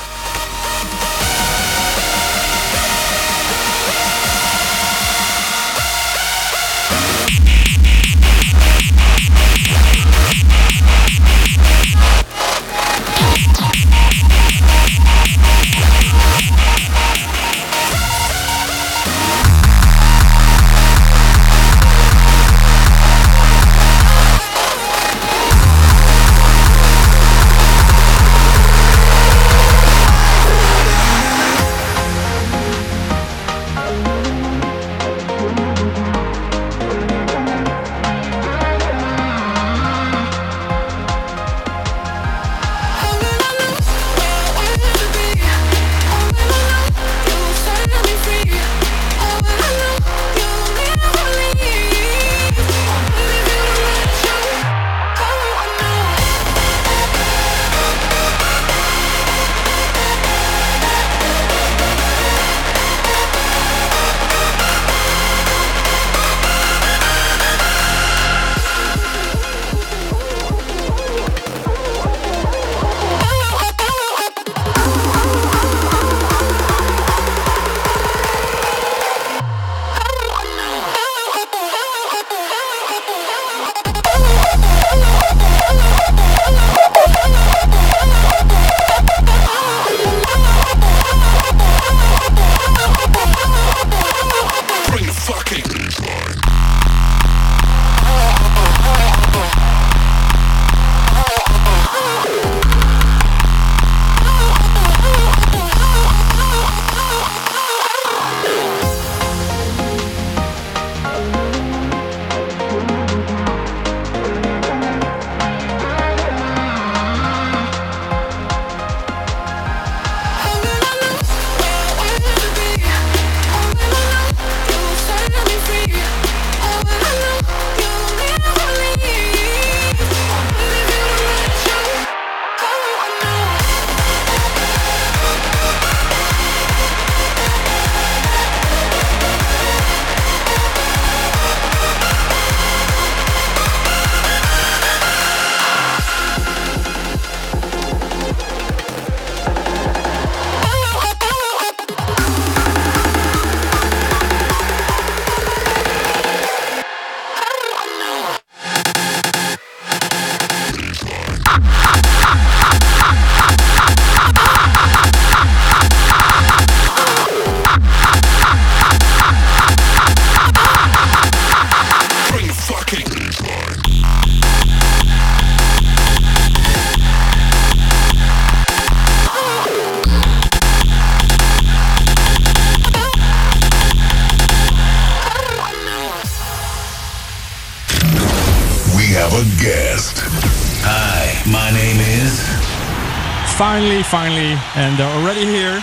Finally, 194.12 194.60
and 194.76 195.00
they're 195.00 195.08
already 195.08 195.46
here. 195.46 195.82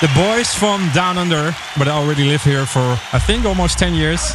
The 0.00 0.10
boys 0.16 0.52
from 0.52 0.90
Down 0.92 1.16
Under, 1.16 1.54
but 1.78 1.86
I 1.86 1.92
already 1.92 2.24
live 2.24 2.42
here 2.42 2.66
for 2.66 2.98
I 3.12 3.20
think 3.20 3.44
almost 3.44 3.78
10 3.78 3.94
years. 3.94 4.32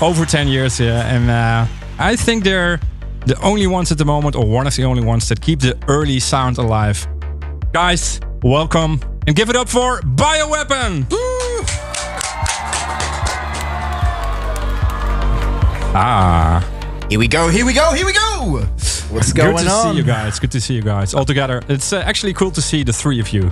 Over 0.00 0.24
10 0.24 0.48
years, 0.48 0.80
yeah. 0.80 1.14
And 1.14 1.30
uh, 1.30 1.66
I 1.98 2.16
think 2.16 2.42
they're 2.42 2.80
the 3.26 3.38
only 3.42 3.66
ones 3.66 3.92
at 3.92 3.98
the 3.98 4.06
moment, 4.06 4.34
or 4.34 4.46
one 4.46 4.66
of 4.66 4.74
the 4.74 4.84
only 4.84 5.04
ones 5.04 5.28
that 5.28 5.42
keep 5.42 5.60
the 5.60 5.76
early 5.88 6.18
sound 6.20 6.56
alive. 6.56 7.06
Guys, 7.74 8.18
welcome 8.42 8.98
And 9.26 9.36
give 9.36 9.50
it 9.50 9.56
up 9.56 9.68
for 9.68 10.00
Bioweapon! 10.00 11.06
Ah. 15.94 16.66
Here 17.10 17.18
we 17.18 17.28
go, 17.28 17.48
here 17.48 17.66
we 17.66 17.74
go, 17.74 17.92
here 17.92 18.06
we 18.06 18.14
go! 18.14 18.66
What's 19.12 19.32
going 19.32 19.50
on? 19.50 19.56
Good 19.56 19.64
to 19.64 19.70
on? 19.70 19.92
see 19.92 19.98
you 19.98 20.04
guys. 20.04 20.38
Good 20.38 20.50
to 20.52 20.60
see 20.60 20.74
you 20.74 20.82
guys 20.82 21.12
all 21.12 21.26
together. 21.26 21.60
It's 21.68 21.92
uh, 21.92 21.98
actually 21.98 22.32
cool 22.32 22.50
to 22.52 22.62
see 22.62 22.82
the 22.82 22.94
three 22.94 23.20
of 23.20 23.28
you 23.30 23.42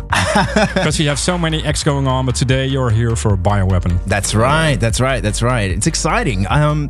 because 0.74 0.98
we 0.98 1.04
have 1.04 1.18
so 1.18 1.36
many 1.36 1.62
acts 1.64 1.84
going 1.84 2.06
on. 2.06 2.24
But 2.24 2.34
today 2.34 2.66
you're 2.66 2.88
here 2.90 3.14
for 3.14 3.34
a 3.34 3.36
Bioweapon. 3.36 4.02
That's 4.06 4.34
right, 4.34 4.76
that's 4.76 5.00
right, 5.00 5.22
that's 5.22 5.42
right. 5.42 5.70
It's 5.70 5.86
exciting. 5.86 6.46
Um, 6.48 6.88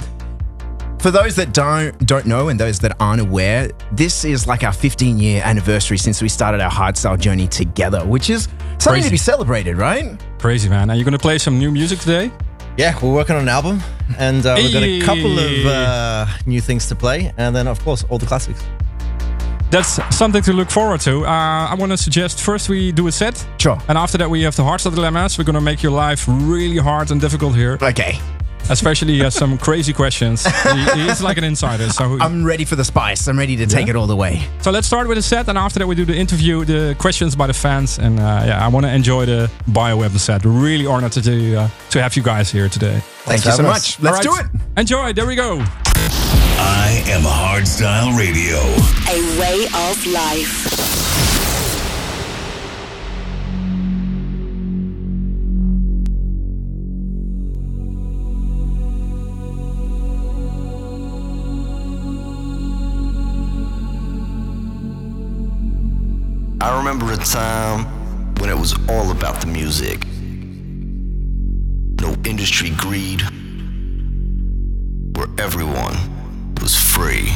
for 1.01 1.11
those 1.11 1.35
that 1.37 1.53
don't 1.53 2.07
don't 2.07 2.27
know 2.27 2.49
and 2.49 2.61
those 2.61 2.79
that 2.81 2.97
aren't 3.01 3.21
aware, 3.21 3.71
this 3.91 4.25
is 4.25 4.47
like 4.47 4.62
our 4.62 4.73
15 4.73 5.18
year 5.18 5.43
anniversary 5.45 5.99
since 5.99 6.23
we 6.23 6.29
started 6.29 6.61
our 6.61 6.71
hardstyle 6.71 7.18
journey 7.18 7.49
together, 7.49 8.07
which 8.07 8.31
is 8.31 8.45
something 8.79 8.93
Crazy. 8.93 9.09
to 9.09 9.11
be 9.11 9.16
celebrated, 9.18 9.79
right? 9.79 10.21
Crazy 10.39 10.68
man. 10.68 10.91
Are 10.91 10.97
you 10.97 11.05
gonna 11.05 11.18
play 11.18 11.39
some 11.39 11.59
new 11.59 11.73
music 11.73 11.99
today? 11.99 12.31
Yeah, 12.81 12.99
we're 13.03 13.12
working 13.12 13.37
on 13.37 13.43
an 13.43 13.49
album, 13.51 13.83
and 14.18 14.47
uh, 14.47 14.55
we've 14.57 14.72
got 14.72 14.83
a 14.83 15.01
couple 15.01 15.39
of 15.39 15.66
uh, 15.66 16.26
new 16.47 16.62
things 16.62 16.89
to 16.89 16.95
play, 16.95 17.31
and 17.37 17.55
then 17.55 17.68
of 17.68 17.78
course 17.85 18.07
all 18.09 18.16
the 18.16 18.24
classics. 18.24 18.64
That's 19.70 20.01
something 20.16 20.41
to 20.45 20.55
look 20.55 20.70
forward 20.70 21.03
to. 21.03 21.26
Uh, 21.26 21.68
I 21.72 21.74
want 21.74 21.93
to 21.93 21.99
suggest 21.99 22.41
first 22.41 22.70
we 22.70 22.91
do 22.91 23.07
a 23.07 23.12
set. 23.12 23.47
Sure. 23.59 23.78
And 23.87 23.99
after 23.99 24.16
that 24.16 24.31
we 24.31 24.41
have 24.45 24.57
the 24.57 24.62
hardstyle 24.62 24.95
dilemmas. 24.95 25.37
We're 25.37 25.45
gonna 25.45 25.61
make 25.61 25.83
your 25.83 25.93
life 25.93 26.24
really 26.26 26.78
hard 26.78 27.11
and 27.11 27.20
difficult 27.20 27.55
here. 27.55 27.76
Okay. 27.83 28.18
Especially 28.71 29.14
he 29.14 29.18
has 29.21 29.35
some 29.35 29.59
crazy 29.59 29.93
questions. 29.93 30.45
he, 30.47 31.03
he's 31.03 31.21
like 31.23 31.37
an 31.39 31.45
insider. 31.45 31.89
So 31.91 32.16
I'm 32.21 32.45
ready 32.45 32.64
for 32.64 32.77
the 32.77 32.85
spice. 32.85 33.27
I'm 33.29 33.39
ready 33.39 33.57
to 33.57 33.66
take 33.66 33.87
Yeah. 33.87 33.91
it 33.91 33.97
all 33.97 34.07
the 34.07 34.16
way. 34.16 34.41
So 34.62 34.71
let's 34.71 34.87
start 34.87 35.09
with 35.09 35.18
a 35.18 35.23
set, 35.23 35.49
and 35.49 35.59
after 35.59 35.79
that 35.81 35.87
we 35.87 35.95
do 35.95 36.05
the 36.05 36.16
interview, 36.16 36.64
the 36.64 36.95
questions 36.99 37.35
by 37.37 37.47
the 37.47 37.53
fans, 37.55 37.99
and 37.99 38.18
uh, 38.21 38.23
yeah, 38.47 38.64
I 38.64 38.68
want 38.68 38.87
to 38.87 38.93
enjoy 38.93 39.27
the 39.27 39.51
bioweapon 39.68 40.18
set. 40.18 40.45
Really 40.45 40.87
honored 40.87 41.12
to 41.12 41.21
uh, 41.57 41.68
to 41.91 42.01
have 42.03 42.14
you 42.16 42.23
guys 42.23 42.51
here 42.53 42.68
today. 42.68 43.01
Thank 43.27 43.45
you 43.45 43.53
so 43.53 43.62
much. 43.62 43.99
Let's 44.01 44.21
do 44.21 44.35
it. 44.37 44.47
Enjoy. 44.77 45.12
There 45.12 45.27
we 45.27 45.35
go. 45.37 45.59
I 46.62 47.03
am 47.07 47.23
Hardstyle 47.23 48.16
Radio. 48.18 48.59
A 49.09 49.18
way 49.41 49.64
of 49.89 50.07
life. 50.07 51.00
I 66.63 66.77
remember 66.77 67.11
a 67.11 67.17
time 67.17 67.87
when 68.37 68.51
it 68.51 68.59
was 68.59 68.75
all 68.91 69.11
about 69.11 69.41
the 69.41 69.47
music. 69.47 70.05
No 72.03 72.15
industry 72.27 72.69
greed, 72.77 73.23
where 75.17 75.29
everyone 75.39 75.97
was 76.61 76.77
free. 76.77 77.33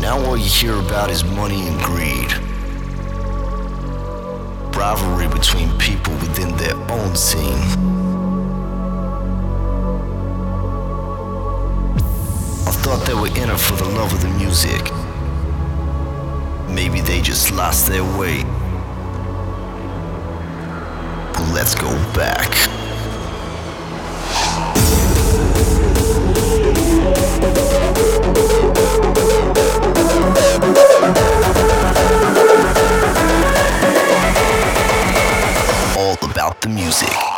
Now 0.00 0.18
all 0.24 0.36
you 0.36 0.44
hear 0.44 0.74
about 0.74 1.08
is 1.08 1.22
money 1.22 1.68
and 1.68 1.80
greed. 1.82 2.32
Rivalry 4.76 5.28
between 5.28 5.70
people 5.78 6.14
within 6.14 6.56
their 6.56 6.74
own 6.90 7.14
scene. 7.14 7.62
I 12.66 12.72
thought 12.82 13.06
they 13.06 13.14
were 13.14 13.28
in 13.28 13.50
it 13.50 13.60
for 13.60 13.76
the 13.76 13.88
love 13.90 14.12
of 14.12 14.20
the 14.20 14.30
music. 14.30 15.03
Maybe 16.74 17.00
they 17.00 17.20
just 17.20 17.52
lost 17.52 17.86
their 17.86 18.02
way. 18.02 18.42
But 21.32 21.52
let's 21.54 21.74
go 21.76 21.88
back. 22.12 22.50
All 35.96 36.16
about 36.28 36.60
the 36.60 36.68
music. 36.68 37.33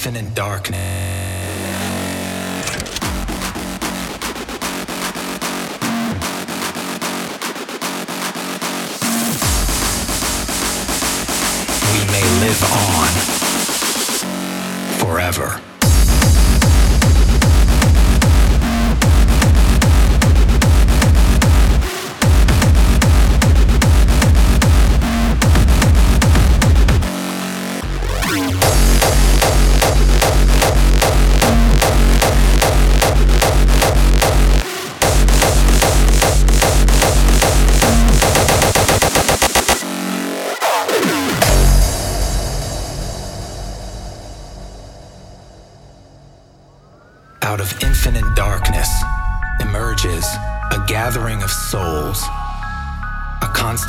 Infinite 0.00 0.34
darkness. 0.34 1.09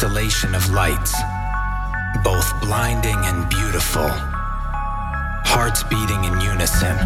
Constellation 0.02 0.56
of 0.56 0.68
lights, 0.72 1.14
both 2.24 2.60
blinding 2.60 3.18
and 3.26 3.48
beautiful, 3.50 4.10
hearts 5.46 5.84
beating 5.84 6.24
in 6.24 6.42
unison. 6.42 6.98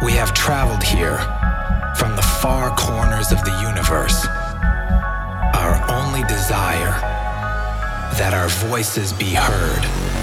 We 0.00 0.12
have 0.12 0.32
traveled 0.32 0.84
here 0.84 1.18
from 1.96 2.14
the 2.14 2.22
far 2.40 2.70
corners 2.76 3.32
of 3.32 3.42
the 3.44 3.50
universe. 3.62 4.24
Our 5.56 5.74
only 5.90 6.22
desire 6.28 6.94
that 8.14 8.32
our 8.32 8.48
voices 8.70 9.12
be 9.12 9.34
heard. 9.34 10.19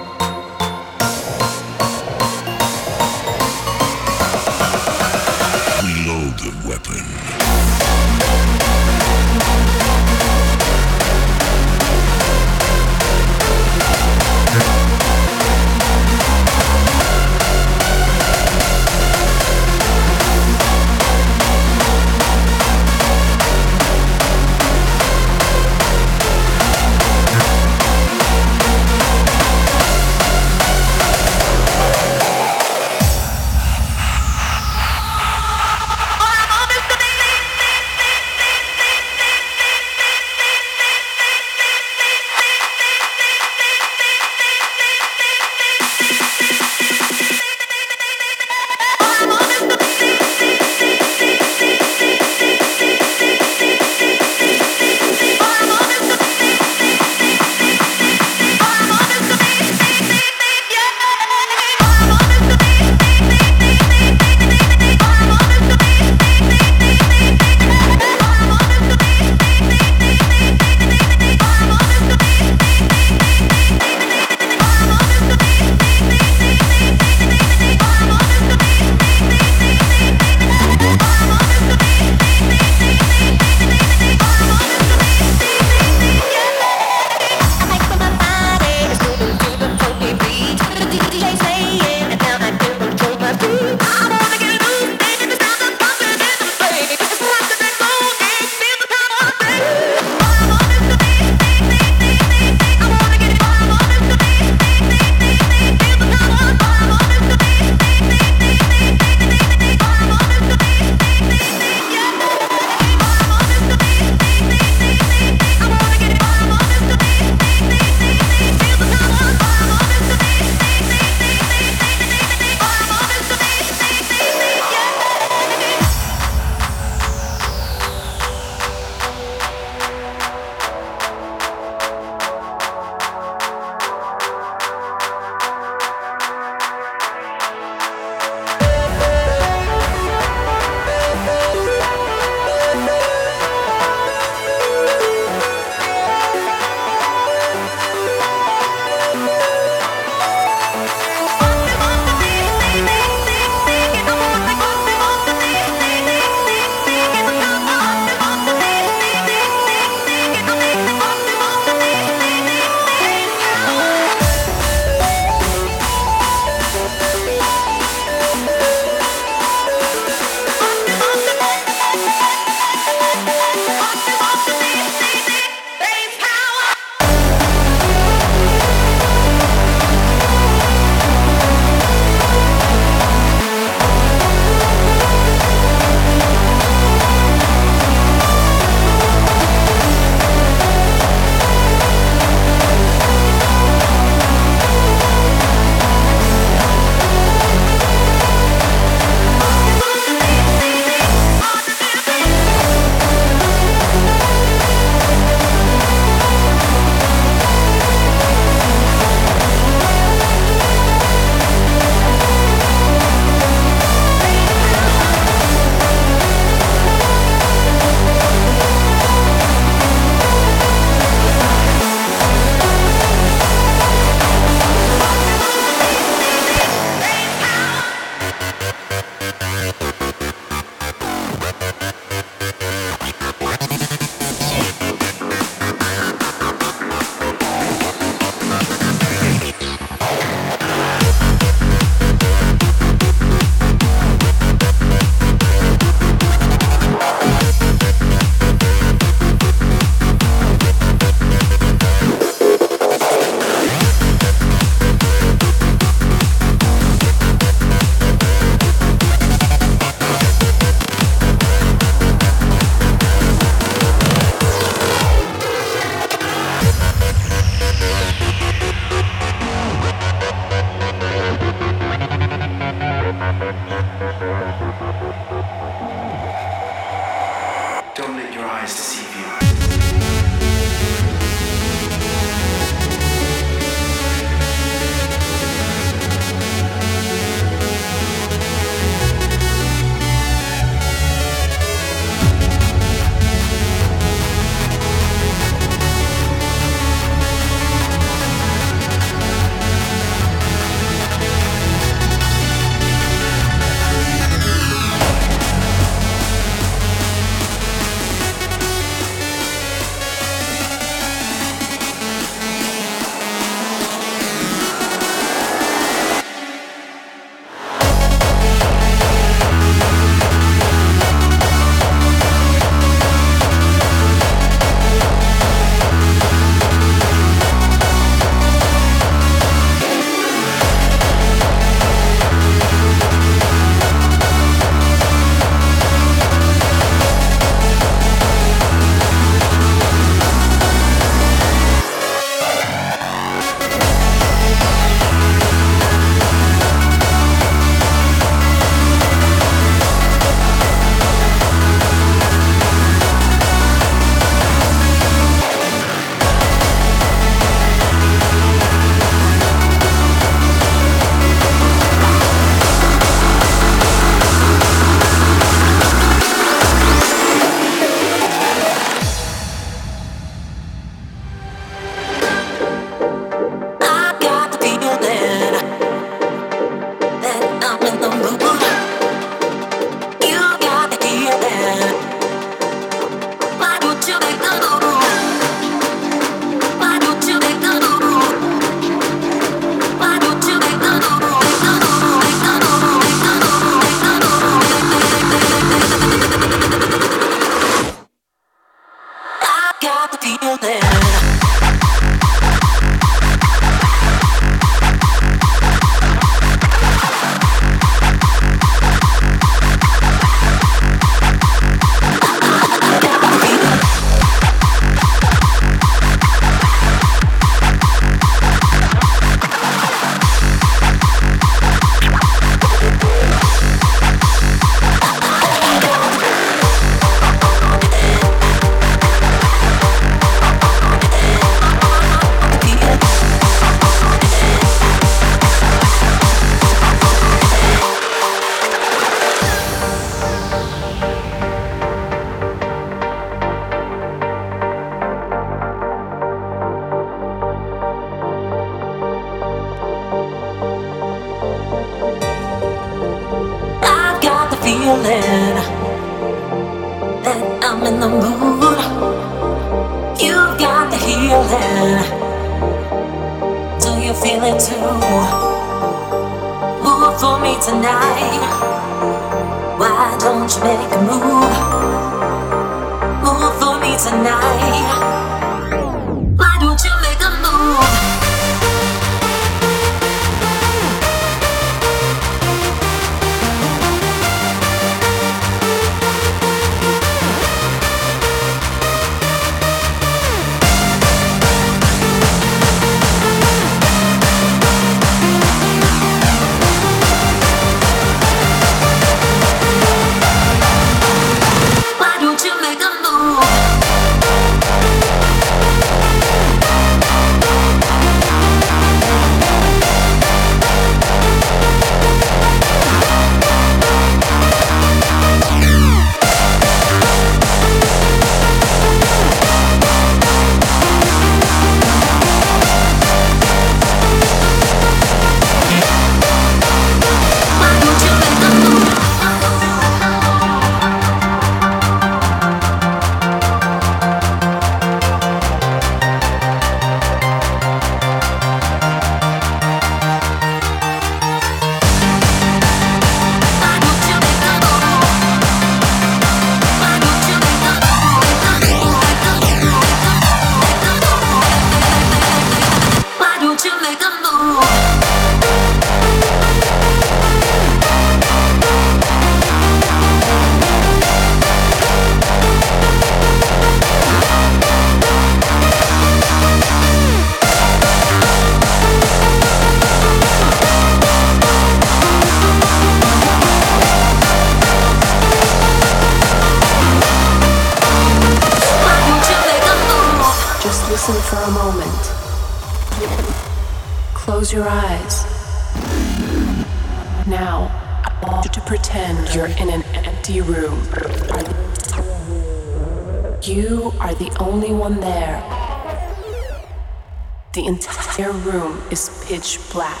The 597.52 597.66
entire 597.66 598.30
room 598.30 598.80
is 598.92 599.24
pitch 599.26 599.58
black. 599.72 600.00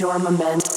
Your 0.00 0.18
memento. 0.18 0.67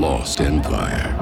Lost 0.00 0.40
empire. 0.40 1.14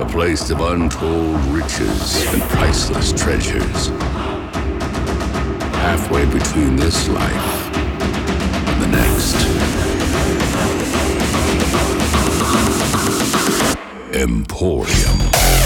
A 0.00 0.06
place 0.10 0.50
of 0.50 0.60
untold 0.60 1.36
riches 1.46 2.24
and 2.32 2.42
priceless 2.42 3.12
treasures. 3.12 3.88
Halfway 5.76 6.26
between 6.26 6.76
this 6.76 7.08
life 7.08 7.76
and 8.66 8.82
the 8.82 8.88
next. 8.88 9.36
Emporium. 14.14 15.59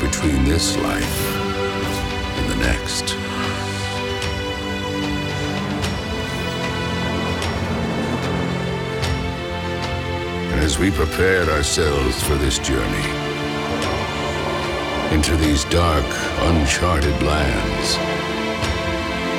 Between 0.00 0.44
this 0.44 0.76
life 0.78 1.36
and 2.38 2.50
the 2.50 2.56
next. 2.56 3.14
And 10.52 10.60
as 10.60 10.78
we 10.78 10.90
prepared 10.90 11.48
ourselves 11.48 12.22
for 12.22 12.34
this 12.34 12.58
journey, 12.58 13.28
into 15.12 15.34
these 15.36 15.64
dark, 15.64 16.04
uncharted 16.50 17.22
lands. 17.22 17.96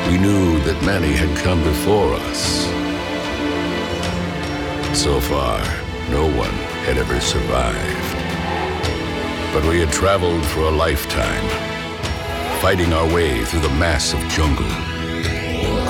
We 0.10 0.18
knew 0.18 0.60
that 0.62 0.84
many 0.84 1.14
had 1.14 1.30
come 1.38 1.64
before 1.64 2.16
us. 2.16 2.66
So 5.00 5.20
far, 5.20 5.60
no 6.10 6.26
one 6.26 6.56
had 6.86 6.98
ever 6.98 7.20
survived. 7.22 8.09
But 9.60 9.68
we 9.68 9.80
had 9.82 9.92
traveled 9.92 10.46
for 10.46 10.62
a 10.62 10.72
lifetime, 10.72 11.46
fighting 12.62 12.94
our 12.94 13.06
way 13.14 13.44
through 13.44 13.60
the 13.60 13.70
mass 13.72 14.14
of 14.14 14.20
jungle, 14.30 14.66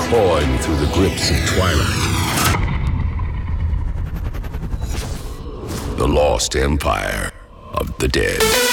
clawing 0.08 0.58
through 0.58 0.78
the 0.78 0.92
grips 0.92 1.30
of 1.30 1.36
twilight. 1.46 1.86
The 5.98 6.08
lost 6.08 6.56
empire 6.56 7.30
of 7.72 7.96
the 7.98 8.08
dead. 8.08 8.69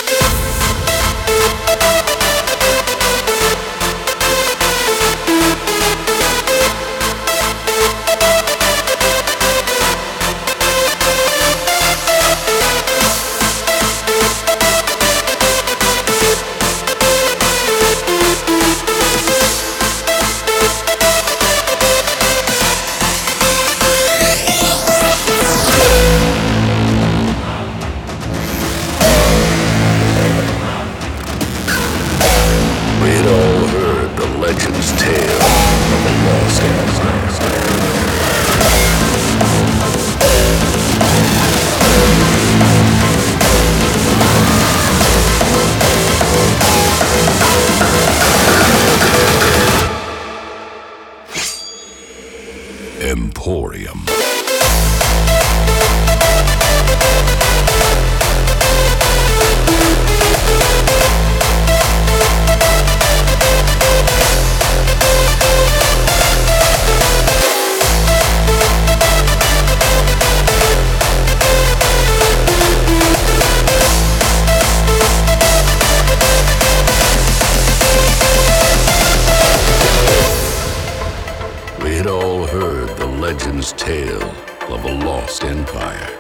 Of 84.78 84.86
a 84.86 85.06
lost 85.06 85.44
empire. 85.44 86.18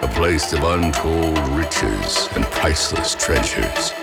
A 0.00 0.08
place 0.14 0.52
of 0.54 0.64
untold 0.64 1.38
riches 1.48 2.28
and 2.34 2.44
priceless 2.46 3.14
treasures. 3.14 4.01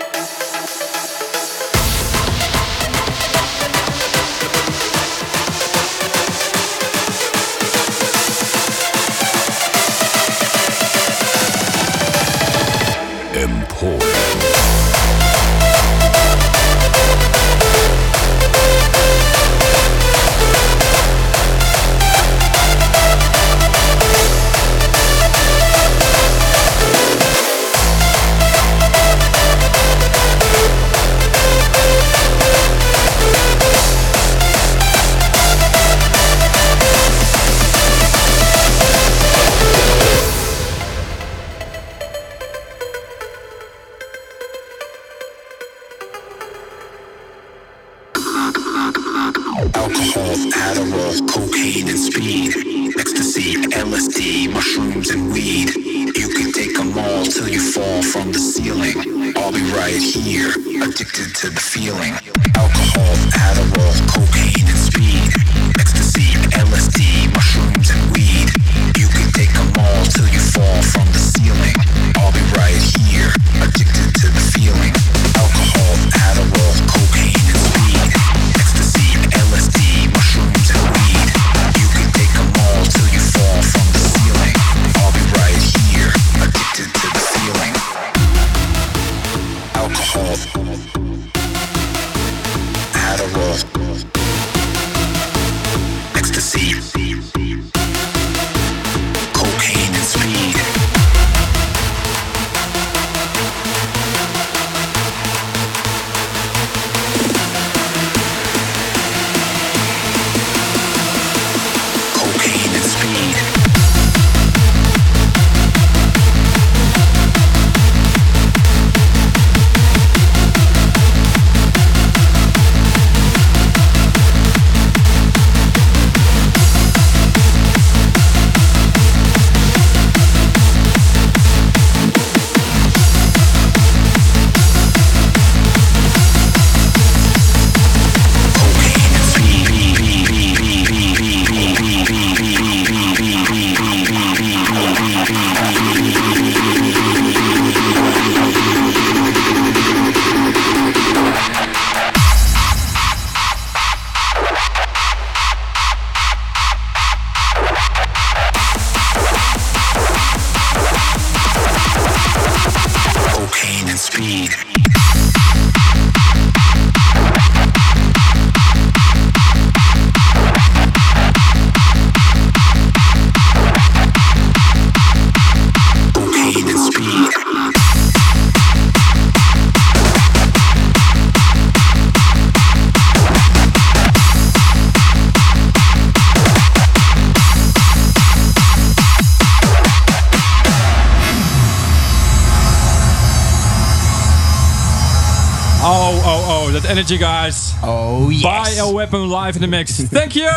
Energy, 197.00 197.16
guys. 197.16 197.72
Oh, 197.82 198.28
yes. 198.28 198.78
Bioweapon 198.78 199.30
live 199.30 199.56
in 199.56 199.62
the 199.62 199.68
mix. 199.68 199.98
Thank 200.02 200.36
you. 200.36 200.50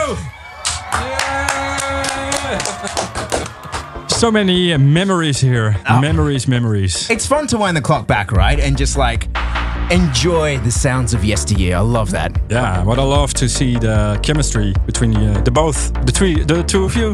so 4.10 4.30
many 4.30 4.76
memories 4.76 5.40
here. 5.40 5.78
Ah. 5.86 6.02
Memories, 6.02 6.46
memories. 6.46 7.10
It's 7.10 7.26
fun 7.26 7.48
to 7.48 7.58
wind 7.58 7.78
the 7.78 7.82
clock 7.82 8.08
back, 8.08 8.34
right? 8.34 8.60
And 8.60 8.78
just 8.78 8.98
like 8.98 9.30
enjoy 9.94 10.58
the 10.60 10.72
sounds 10.72 11.14
of 11.14 11.24
yesteryear. 11.24 11.78
I 11.78 11.80
love 11.82 12.12
that. 12.12 12.32
Yeah, 12.50 12.84
what 12.84 13.00
I 13.00 13.04
love 13.04 13.34
to 13.36 13.48
see 13.48 13.76
the 13.78 14.20
chemistry 14.24 14.74
between 14.86 15.12
the, 15.12 15.42
the 15.42 15.52
both, 15.52 15.94
the 16.06 16.12
three, 16.12 16.44
the 16.44 16.64
two 16.64 16.84
of 16.86 16.96
you, 16.96 17.14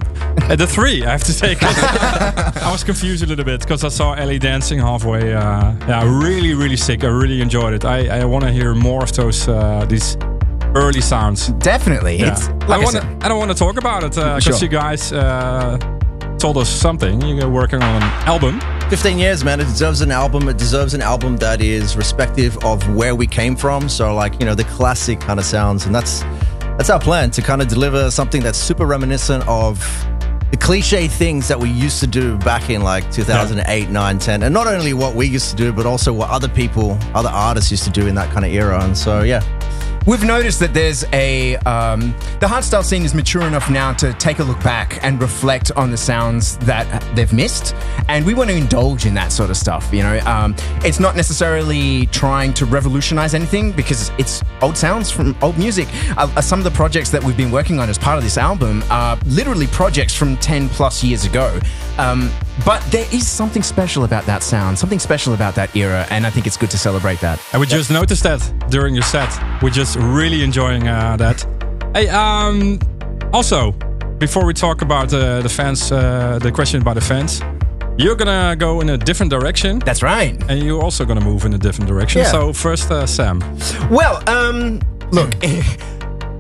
uh, 0.49 0.55
the 0.55 0.65
three. 0.67 1.05
I 1.05 1.11
have 1.11 1.23
to 1.25 1.33
say, 1.33 1.55
I 1.61 2.69
was 2.71 2.83
confused 2.83 3.23
a 3.23 3.27
little 3.27 3.45
bit 3.45 3.59
because 3.61 3.83
I 3.83 3.89
saw 3.89 4.13
Ellie 4.13 4.39
dancing 4.39 4.79
halfway. 4.79 5.33
Uh, 5.33 5.73
yeah, 5.87 6.03
really, 6.23 6.53
really 6.53 6.77
sick. 6.77 7.03
I 7.03 7.07
really 7.07 7.41
enjoyed 7.41 7.73
it. 7.73 7.85
I, 7.85 8.21
I 8.21 8.25
want 8.25 8.43
to 8.45 8.51
hear 8.51 8.73
more 8.75 9.03
of 9.03 9.11
those 9.13 9.47
uh, 9.47 9.85
these 9.87 10.17
early 10.75 11.01
sounds. 11.01 11.49
Definitely. 11.59 12.17
Yeah. 12.17 12.31
It's 12.31 12.47
like 12.49 12.69
I 12.69 12.75
I 12.75 12.77
want 12.79 12.95
to. 12.95 13.01
said- 13.01 13.23
I 13.23 13.27
don't 13.27 13.39
want 13.39 13.51
to 13.51 13.57
talk 13.57 13.77
about 13.77 14.03
it 14.03 14.11
because 14.15 14.43
Sure. 14.43 14.57
you 14.57 14.67
guys 14.67 15.11
uh, 15.11 15.77
told 16.37 16.57
us 16.57 16.69
something. 16.69 17.21
You're 17.21 17.49
working 17.49 17.81
on 17.83 18.01
an 18.01 18.09
album. 18.27 18.59
15 18.89 19.19
years, 19.19 19.43
man. 19.43 19.59
It 19.59 19.65
deserves 19.65 20.01
an 20.01 20.09
album. 20.09 20.49
It 20.49 20.57
deserves 20.57 20.95
an 20.95 21.01
album 21.01 21.37
that 21.37 21.61
is 21.61 21.95
respective 21.95 22.57
of 22.63 22.95
where 22.95 23.13
we 23.13 23.27
came 23.27 23.55
from. 23.55 23.87
So, 23.87 24.15
like, 24.15 24.39
you 24.39 24.47
know, 24.47 24.55
the 24.55 24.63
classic 24.63 25.19
kind 25.19 25.39
of 25.39 25.45
sounds. 25.45 25.85
And 25.85 25.93
that's 25.93 26.21
that's 26.59 26.89
our 26.89 26.99
plan 26.99 27.29
to 27.31 27.43
kind 27.43 27.61
of 27.61 27.67
deliver 27.67 28.09
something 28.09 28.41
that's 28.41 28.57
super 28.57 28.87
reminiscent 28.87 29.47
of 29.47 29.77
the 30.49 30.57
cliche 30.57 31.07
things 31.07 31.47
that 31.49 31.59
we 31.59 31.69
used 31.69 31.99
to 31.99 32.07
do 32.07 32.39
back 32.39 32.71
in 32.71 32.81
like 32.81 33.11
2008, 33.11 33.89
9, 33.89 34.19
10. 34.19 34.41
And 34.41 34.53
not 34.53 34.65
only 34.65 34.93
what 34.93 35.13
we 35.13 35.27
used 35.27 35.51
to 35.51 35.55
do, 35.55 35.71
but 35.71 35.85
also 35.85 36.11
what 36.11 36.31
other 36.31 36.49
people, 36.49 36.97
other 37.13 37.29
artists 37.29 37.69
used 37.69 37.83
to 37.83 37.91
do 37.91 38.07
in 38.07 38.15
that 38.15 38.31
kind 38.33 38.43
of 38.43 38.51
era. 38.51 38.83
And 38.83 38.97
so, 38.97 39.21
yeah. 39.21 39.41
We've 40.07 40.23
noticed 40.23 40.59
that 40.61 40.73
there's 40.73 41.05
a 41.13 41.57
um, 41.57 42.15
the 42.39 42.47
hardstyle 42.47 42.83
scene 42.83 43.03
is 43.03 43.13
mature 43.13 43.43
enough 43.43 43.69
now 43.69 43.93
to 43.93 44.13
take 44.13 44.39
a 44.39 44.43
look 44.43 44.61
back 44.63 45.03
and 45.03 45.21
reflect 45.21 45.71
on 45.73 45.91
the 45.91 45.97
sounds 45.97 46.57
that 46.59 47.15
they've 47.15 47.31
missed, 47.31 47.75
and 48.07 48.25
we 48.25 48.33
want 48.33 48.49
to 48.49 48.55
indulge 48.55 49.05
in 49.05 49.13
that 49.13 49.31
sort 49.31 49.49
of 49.49 49.57
stuff. 49.57 49.93
You 49.93 50.03
know, 50.03 50.19
um, 50.25 50.55
it's 50.83 50.99
not 50.99 51.15
necessarily 51.15 52.07
trying 52.07 52.53
to 52.55 52.65
revolutionize 52.65 53.35
anything 53.35 53.71
because 53.71 54.11
it's 54.17 54.41
old 54.61 54.77
sounds 54.77 55.11
from 55.11 55.37
old 55.41 55.57
music. 55.59 55.87
Uh, 56.17 56.31
uh, 56.35 56.41
some 56.41 56.59
of 56.59 56.63
the 56.63 56.71
projects 56.71 57.11
that 57.11 57.23
we've 57.23 57.37
been 57.37 57.51
working 57.51 57.79
on 57.79 57.89
as 57.89 57.97
part 57.97 58.17
of 58.17 58.23
this 58.23 58.37
album 58.37 58.83
are 58.89 59.17
literally 59.25 59.67
projects 59.67 60.15
from 60.15 60.37
10 60.37 60.69
plus 60.69 61.03
years 61.03 61.25
ago. 61.25 61.59
Um, 61.97 62.31
but 62.65 62.81
there 62.91 63.07
is 63.11 63.27
something 63.27 63.63
special 63.63 64.03
about 64.03 64.25
that 64.25 64.43
sound, 64.43 64.77
something 64.77 64.99
special 64.99 65.33
about 65.33 65.55
that 65.55 65.75
era, 65.75 66.05
and 66.09 66.25
I 66.25 66.29
think 66.29 66.47
it's 66.47 66.57
good 66.57 66.71
to 66.71 66.77
celebrate 66.77 67.19
that. 67.21 67.39
And 67.53 67.59
we 67.59 67.67
just 67.67 67.91
noticed 67.91 68.23
that 68.23 68.41
during 68.69 68.93
your 68.95 69.03
set. 69.03 69.29
We're 69.61 69.69
just 69.69 69.95
really 69.97 70.43
enjoying 70.43 70.87
uh, 70.87 71.17
that. 71.17 71.45
Hey, 71.93 72.07
um, 72.09 72.79
also, 73.33 73.71
before 74.17 74.45
we 74.45 74.53
talk 74.53 74.81
about 74.81 75.13
uh, 75.13 75.41
the 75.41 75.49
fans, 75.49 75.91
uh, 75.91 76.39
the 76.41 76.51
question 76.51 76.81
about 76.81 76.95
the 76.95 77.01
fans, 77.01 77.41
you're 77.97 78.15
gonna 78.15 78.55
go 78.55 78.81
in 78.81 78.89
a 78.89 78.97
different 78.97 79.29
direction. 79.29 79.79
That's 79.79 80.01
right. 80.01 80.41
And 80.49 80.63
you're 80.63 80.81
also 80.81 81.05
gonna 81.05 81.21
move 81.23 81.45
in 81.45 81.53
a 81.53 81.57
different 81.57 81.89
direction. 81.89 82.21
Yeah. 82.21 82.31
So 82.31 82.53
first, 82.53 82.91
uh, 82.91 83.05
Sam. 83.05 83.41
Well, 83.89 84.23
um, 84.29 84.79
look, 85.11 85.33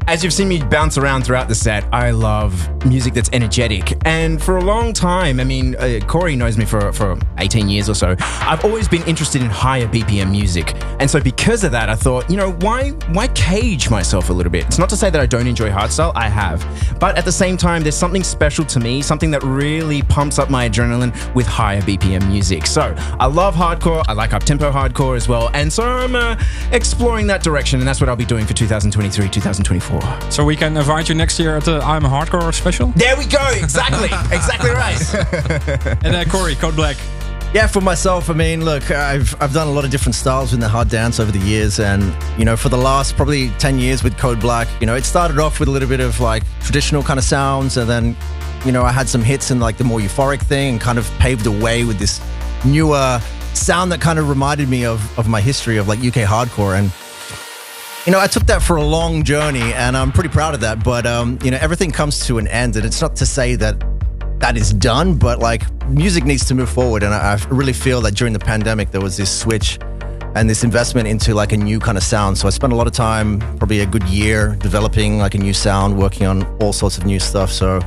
as 0.09 0.23
you've 0.23 0.33
seen 0.33 0.47
me 0.47 0.59
bounce 0.59 0.97
around 0.97 1.23
throughout 1.23 1.47
the 1.47 1.53
set, 1.53 1.85
I 1.93 2.09
love 2.09 2.67
music 2.83 3.13
that's 3.13 3.29
energetic. 3.31 3.95
And 4.05 4.41
for 4.41 4.57
a 4.57 4.63
long 4.63 4.91
time, 4.91 5.39
I 5.39 5.43
mean, 5.43 5.75
uh, 5.75 5.99
Corey 6.07 6.35
knows 6.35 6.57
me 6.57 6.65
for, 6.65 6.91
for 6.91 7.15
18 7.37 7.69
years 7.69 7.87
or 7.89 7.93
so, 7.93 8.15
I've 8.19 8.65
always 8.65 8.87
been 8.87 9.03
interested 9.03 9.43
in 9.43 9.49
higher 9.51 9.85
BPM 9.87 10.31
music. 10.31 10.73
And 10.99 11.07
so 11.07 11.21
because 11.21 11.63
of 11.63 11.71
that, 11.73 11.89
I 11.89 11.95
thought, 11.95 12.27
you 12.27 12.37
know, 12.37 12.53
why, 12.53 12.89
why 13.11 13.27
cage 13.29 13.91
myself 13.91 14.31
a 14.31 14.33
little 14.33 14.51
bit? 14.51 14.65
It's 14.65 14.79
not 14.79 14.89
to 14.89 14.97
say 14.97 15.11
that 15.11 15.21
I 15.21 15.27
don't 15.27 15.45
enjoy 15.45 15.69
hardstyle, 15.69 16.11
I 16.15 16.27
have. 16.27 16.65
But 16.99 17.15
at 17.15 17.23
the 17.23 17.31
same 17.31 17.55
time, 17.55 17.83
there's 17.83 17.95
something 17.95 18.23
special 18.23 18.65
to 18.65 18.79
me, 18.79 19.03
something 19.03 19.29
that 19.29 19.43
really 19.43 20.01
pumps 20.01 20.39
up 20.39 20.49
my 20.49 20.67
adrenaline 20.67 21.13
with 21.35 21.45
higher 21.45 21.81
BPM 21.83 22.27
music. 22.27 22.65
So 22.65 22.95
I 23.19 23.27
love 23.27 23.53
hardcore, 23.53 24.03
I 24.07 24.13
like 24.13 24.33
up-tempo 24.33 24.71
hardcore 24.71 25.15
as 25.15 25.29
well. 25.29 25.51
And 25.53 25.71
so 25.71 25.83
I'm 25.83 26.15
uh, 26.15 26.35
exploring 26.71 27.27
that 27.27 27.43
direction, 27.43 27.77
and 27.77 27.87
that's 27.87 28.01
what 28.01 28.09
I'll 28.09 28.15
be 28.15 28.25
doing 28.25 28.47
for 28.47 28.53
2023, 28.53 29.29
2024. 29.29 29.98
So 30.29 30.43
we 30.43 30.55
can 30.55 30.75
invite 30.75 31.09
you 31.09 31.15
next 31.15 31.39
year 31.39 31.57
at 31.57 31.65
the 31.65 31.79
I'm 31.79 32.03
Hardcore 32.03 32.53
special. 32.53 32.87
There 32.87 33.17
we 33.17 33.25
go. 33.25 33.45
Exactly. 33.53 34.05
exactly 34.35 34.69
right. 34.69 34.99
and 36.05 36.15
uh, 36.15 36.25
Corey, 36.25 36.55
Code 36.55 36.75
Black. 36.75 36.97
Yeah, 37.53 37.65
for 37.65 37.81
myself, 37.81 38.29
I 38.29 38.33
mean, 38.33 38.63
look, 38.63 38.91
I've 38.91 39.35
I've 39.41 39.53
done 39.53 39.67
a 39.67 39.71
lot 39.71 39.83
of 39.83 39.89
different 39.89 40.13
styles 40.15 40.53
in 40.53 40.59
the 40.59 40.69
hard 40.69 40.89
dance 40.89 41.19
over 41.19 41.31
the 41.31 41.39
years, 41.39 41.79
and 41.79 42.03
you 42.37 42.45
know, 42.45 42.55
for 42.55 42.69
the 42.69 42.77
last 42.77 43.15
probably 43.15 43.49
ten 43.57 43.79
years 43.79 44.03
with 44.03 44.17
Code 44.17 44.39
Black, 44.39 44.67
you 44.79 44.85
know, 44.85 44.95
it 44.95 45.03
started 45.03 45.39
off 45.39 45.59
with 45.59 45.67
a 45.67 45.71
little 45.71 45.89
bit 45.89 45.99
of 45.99 46.19
like 46.19 46.43
traditional 46.61 47.01
kind 47.01 47.17
of 47.17 47.23
sounds, 47.23 47.77
and 47.77 47.89
then 47.89 48.15
you 48.65 48.71
know, 48.71 48.83
I 48.83 48.91
had 48.91 49.07
some 49.07 49.21
hits 49.21 49.51
in 49.51 49.59
like 49.59 49.77
the 49.77 49.83
more 49.83 49.99
euphoric 49.99 50.41
thing 50.41 50.73
and 50.73 50.81
kind 50.81 50.97
of 50.97 51.09
paved 51.17 51.43
the 51.43 51.51
way 51.51 51.85
with 51.85 51.97
this 51.97 52.21
newer 52.65 53.19
sound 53.53 53.91
that 53.91 54.01
kind 54.01 54.19
of 54.19 54.29
reminded 54.29 54.69
me 54.69 54.85
of, 54.85 55.17
of 55.17 55.27
my 55.27 55.41
history 55.41 55.77
of 55.77 55.87
like 55.87 55.99
UK 55.99 56.27
hardcore. 56.27 56.77
And, 56.77 56.91
you 58.09 58.13
know, 58.13 58.19
I 58.19 58.25
took 58.25 58.47
that 58.47 58.63
for 58.63 58.77
a 58.77 58.83
long 58.83 59.23
journey 59.23 59.71
and 59.73 59.95
I'm 59.95 60.11
pretty 60.11 60.31
proud 60.31 60.55
of 60.55 60.61
that. 60.61 60.83
But, 60.83 61.05
um, 61.05 61.37
you 61.43 61.51
know, 61.51 61.59
everything 61.61 61.91
comes 61.91 62.25
to 62.25 62.39
an 62.39 62.47
end. 62.47 62.75
And 62.75 62.83
it's 62.83 62.99
not 63.01 63.15
to 63.17 63.25
say 63.27 63.55
that 63.57 63.75
that 64.39 64.57
is 64.57 64.73
done, 64.73 65.13
but 65.13 65.37
like 65.37 65.61
music 65.89 66.23
needs 66.23 66.43
to 66.45 66.55
move 66.55 66.71
forward. 66.71 67.03
And 67.03 67.13
I, 67.13 67.33
I 67.33 67.47
really 67.49 67.71
feel 67.71 68.01
that 68.01 68.15
during 68.15 68.33
the 68.33 68.39
pandemic, 68.39 68.89
there 68.89 68.99
was 68.99 69.15
this 69.15 69.29
switch 69.29 69.77
and 70.33 70.49
this 70.49 70.63
investment 70.63 71.07
into 71.07 71.35
like 71.35 71.51
a 71.51 71.57
new 71.57 71.79
kind 71.79 71.99
of 71.99 72.03
sound. 72.03 72.39
So 72.39 72.47
I 72.47 72.49
spent 72.49 72.73
a 72.73 72.75
lot 72.75 72.87
of 72.87 72.93
time, 72.93 73.41
probably 73.57 73.81
a 73.81 73.85
good 73.85 74.05
year, 74.05 74.55
developing 74.55 75.19
like 75.19 75.35
a 75.35 75.37
new 75.37 75.53
sound, 75.53 75.95
working 75.95 76.25
on 76.25 76.41
all 76.63 76.73
sorts 76.73 76.97
of 76.97 77.05
new 77.05 77.19
stuff. 77.19 77.51
So 77.51 77.79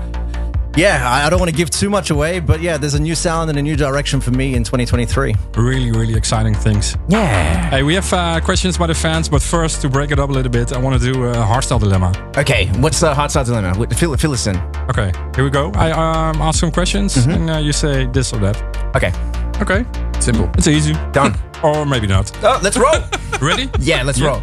yeah, 0.77 1.09
I, 1.09 1.27
I 1.27 1.31
don't 1.31 1.39
want 1.39 1.51
to 1.51 1.57
give 1.57 1.69
too 1.71 1.91
much 1.91 2.11
away, 2.11 2.41
but 2.41 2.61
yeah, 2.63 2.77
there's 2.79 2.95
a 2.95 3.01
new 3.01 3.15
sound 3.15 3.51
and 3.51 3.59
a 3.59 3.63
new 3.63 3.77
direction 3.77 4.21
for 4.21 4.31
me 4.31 4.55
in 4.55 4.65
2023. 4.65 5.35
Really, 5.57 5.91
really 5.93 6.15
exciting 6.15 6.55
things. 6.55 6.97
Yeah. 7.09 7.71
Hey, 7.71 7.83
we 7.83 7.95
have 7.95 8.11
uh, 8.13 8.41
questions 8.41 8.79
by 8.79 8.87
the 8.87 8.95
fans, 8.95 9.29
but 9.29 9.43
first, 9.43 9.83
to 9.83 9.89
break 9.89 10.11
it 10.11 10.19
up 10.19 10.31
a 10.31 10.33
little 10.33 10.51
bit, 10.51 10.73
I 10.73 10.79
want 10.79 11.01
to 11.01 11.13
do 11.13 11.25
a 11.25 11.35
hardstyle 11.35 11.79
dilemma. 11.81 12.13
Okay, 12.37 12.67
what's 12.81 13.01
the 13.01 13.13
hardstyle 13.13 13.45
dilemma? 13.45 13.75
What- 13.79 13.93
Fill, 13.95 14.17
fill 14.17 14.33
us 14.33 14.47
in. 14.47 14.57
Okay, 14.89 15.13
here 15.35 15.45
we 15.45 15.51
go. 15.51 15.71
I 15.75 15.91
um, 15.93 16.41
ask 16.41 16.59
some 16.61 16.73
questions, 16.73 17.17
and 17.19 17.51
uh, 17.51 17.59
you 17.59 17.73
say 17.73 18.07
this 18.07 18.33
or 18.33 18.39
that. 18.39 18.57
Okay. 18.97 19.13
Okay. 19.61 19.85
Simple. 20.21 20.51
It's 20.57 20.67
easy. 20.67 20.95
Done. 21.13 21.35
or 21.63 21.85
maybe 21.87 22.07
not. 22.07 22.33
Oh, 22.43 22.59
let's 22.63 22.77
roll. 22.77 22.95
Ready? 23.41 23.69
yeah, 23.79 24.03
let's 24.03 24.19
Yeah. 24.19 24.29
roll. 24.29 24.43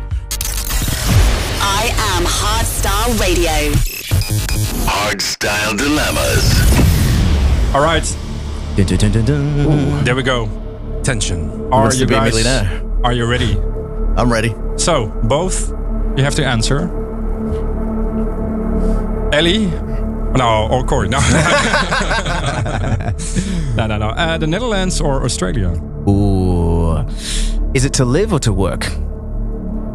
I 1.61 1.91
am 2.15 2.23
Hardstyle 2.25 3.19
Radio. 3.19 3.98
Hardstyle 4.29 5.75
dilemmas. 5.75 6.53
All 7.73 7.81
right. 7.81 8.03
Dun, 8.75 8.85
dun, 8.85 8.97
dun, 8.97 9.11
dun, 9.11 9.25
dun. 9.25 10.03
There 10.03 10.15
we 10.15 10.21
go. 10.21 10.47
Tension. 11.03 11.49
Are 11.71 11.81
wants 11.81 11.99
you 11.99 12.05
to 12.05 12.09
be 12.09 12.13
guys? 12.13 12.45
Are 13.03 13.11
you 13.11 13.25
ready? 13.25 13.57
I'm 14.17 14.31
ready. 14.31 14.53
So 14.77 15.07
both, 15.23 15.71
you 16.15 16.23
have 16.23 16.35
to 16.35 16.45
answer. 16.45 16.81
Ellie, 19.33 19.65
no, 20.37 20.67
or 20.69 20.83
Corey, 20.83 21.09
no, 21.09 21.19
no, 23.75 23.87
no, 23.87 23.97
no. 23.97 24.09
Uh, 24.09 24.37
the 24.37 24.47
Netherlands 24.47 25.01
or 25.01 25.23
Australia? 25.23 25.69
Ooh. 26.07 26.97
Is 27.73 27.83
it 27.83 27.93
to 27.93 28.05
live 28.05 28.31
or 28.31 28.39
to 28.39 28.53
work? 28.53 28.81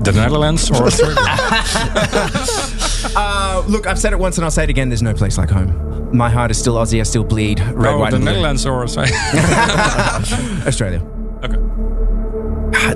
The 0.03 0.13
Netherlands 0.13 0.71
or 0.71 0.87
Australia? 0.87 1.25
Uh, 3.17 3.63
look, 3.69 3.87
I've 3.87 3.99
said 3.99 4.13
it 4.13 4.19
once 4.19 4.39
and 4.39 4.45
I'll 4.45 4.51
say 4.51 4.65
it 4.65 4.71
again. 4.71 4.89
There's 4.89 5.03
no 5.03 5.15
place 5.15 5.37
like 5.39 5.51
home. 5.51 6.17
My 6.17 6.31
heart 6.31 6.51
is 6.51 6.59
still 6.59 6.75
Aussie. 6.77 7.01
I 7.01 7.03
still 7.05 7.25
bleed 7.25 7.61
red, 7.61 7.77
no, 7.93 7.99
white, 7.99 8.11
the 8.11 8.17
and 8.17 8.25
blue. 8.25 8.33
Netherlands 8.35 8.67
or 8.67 8.83
Australia? 8.85 9.13
Australia. 10.67 11.03
okay. 11.43 11.59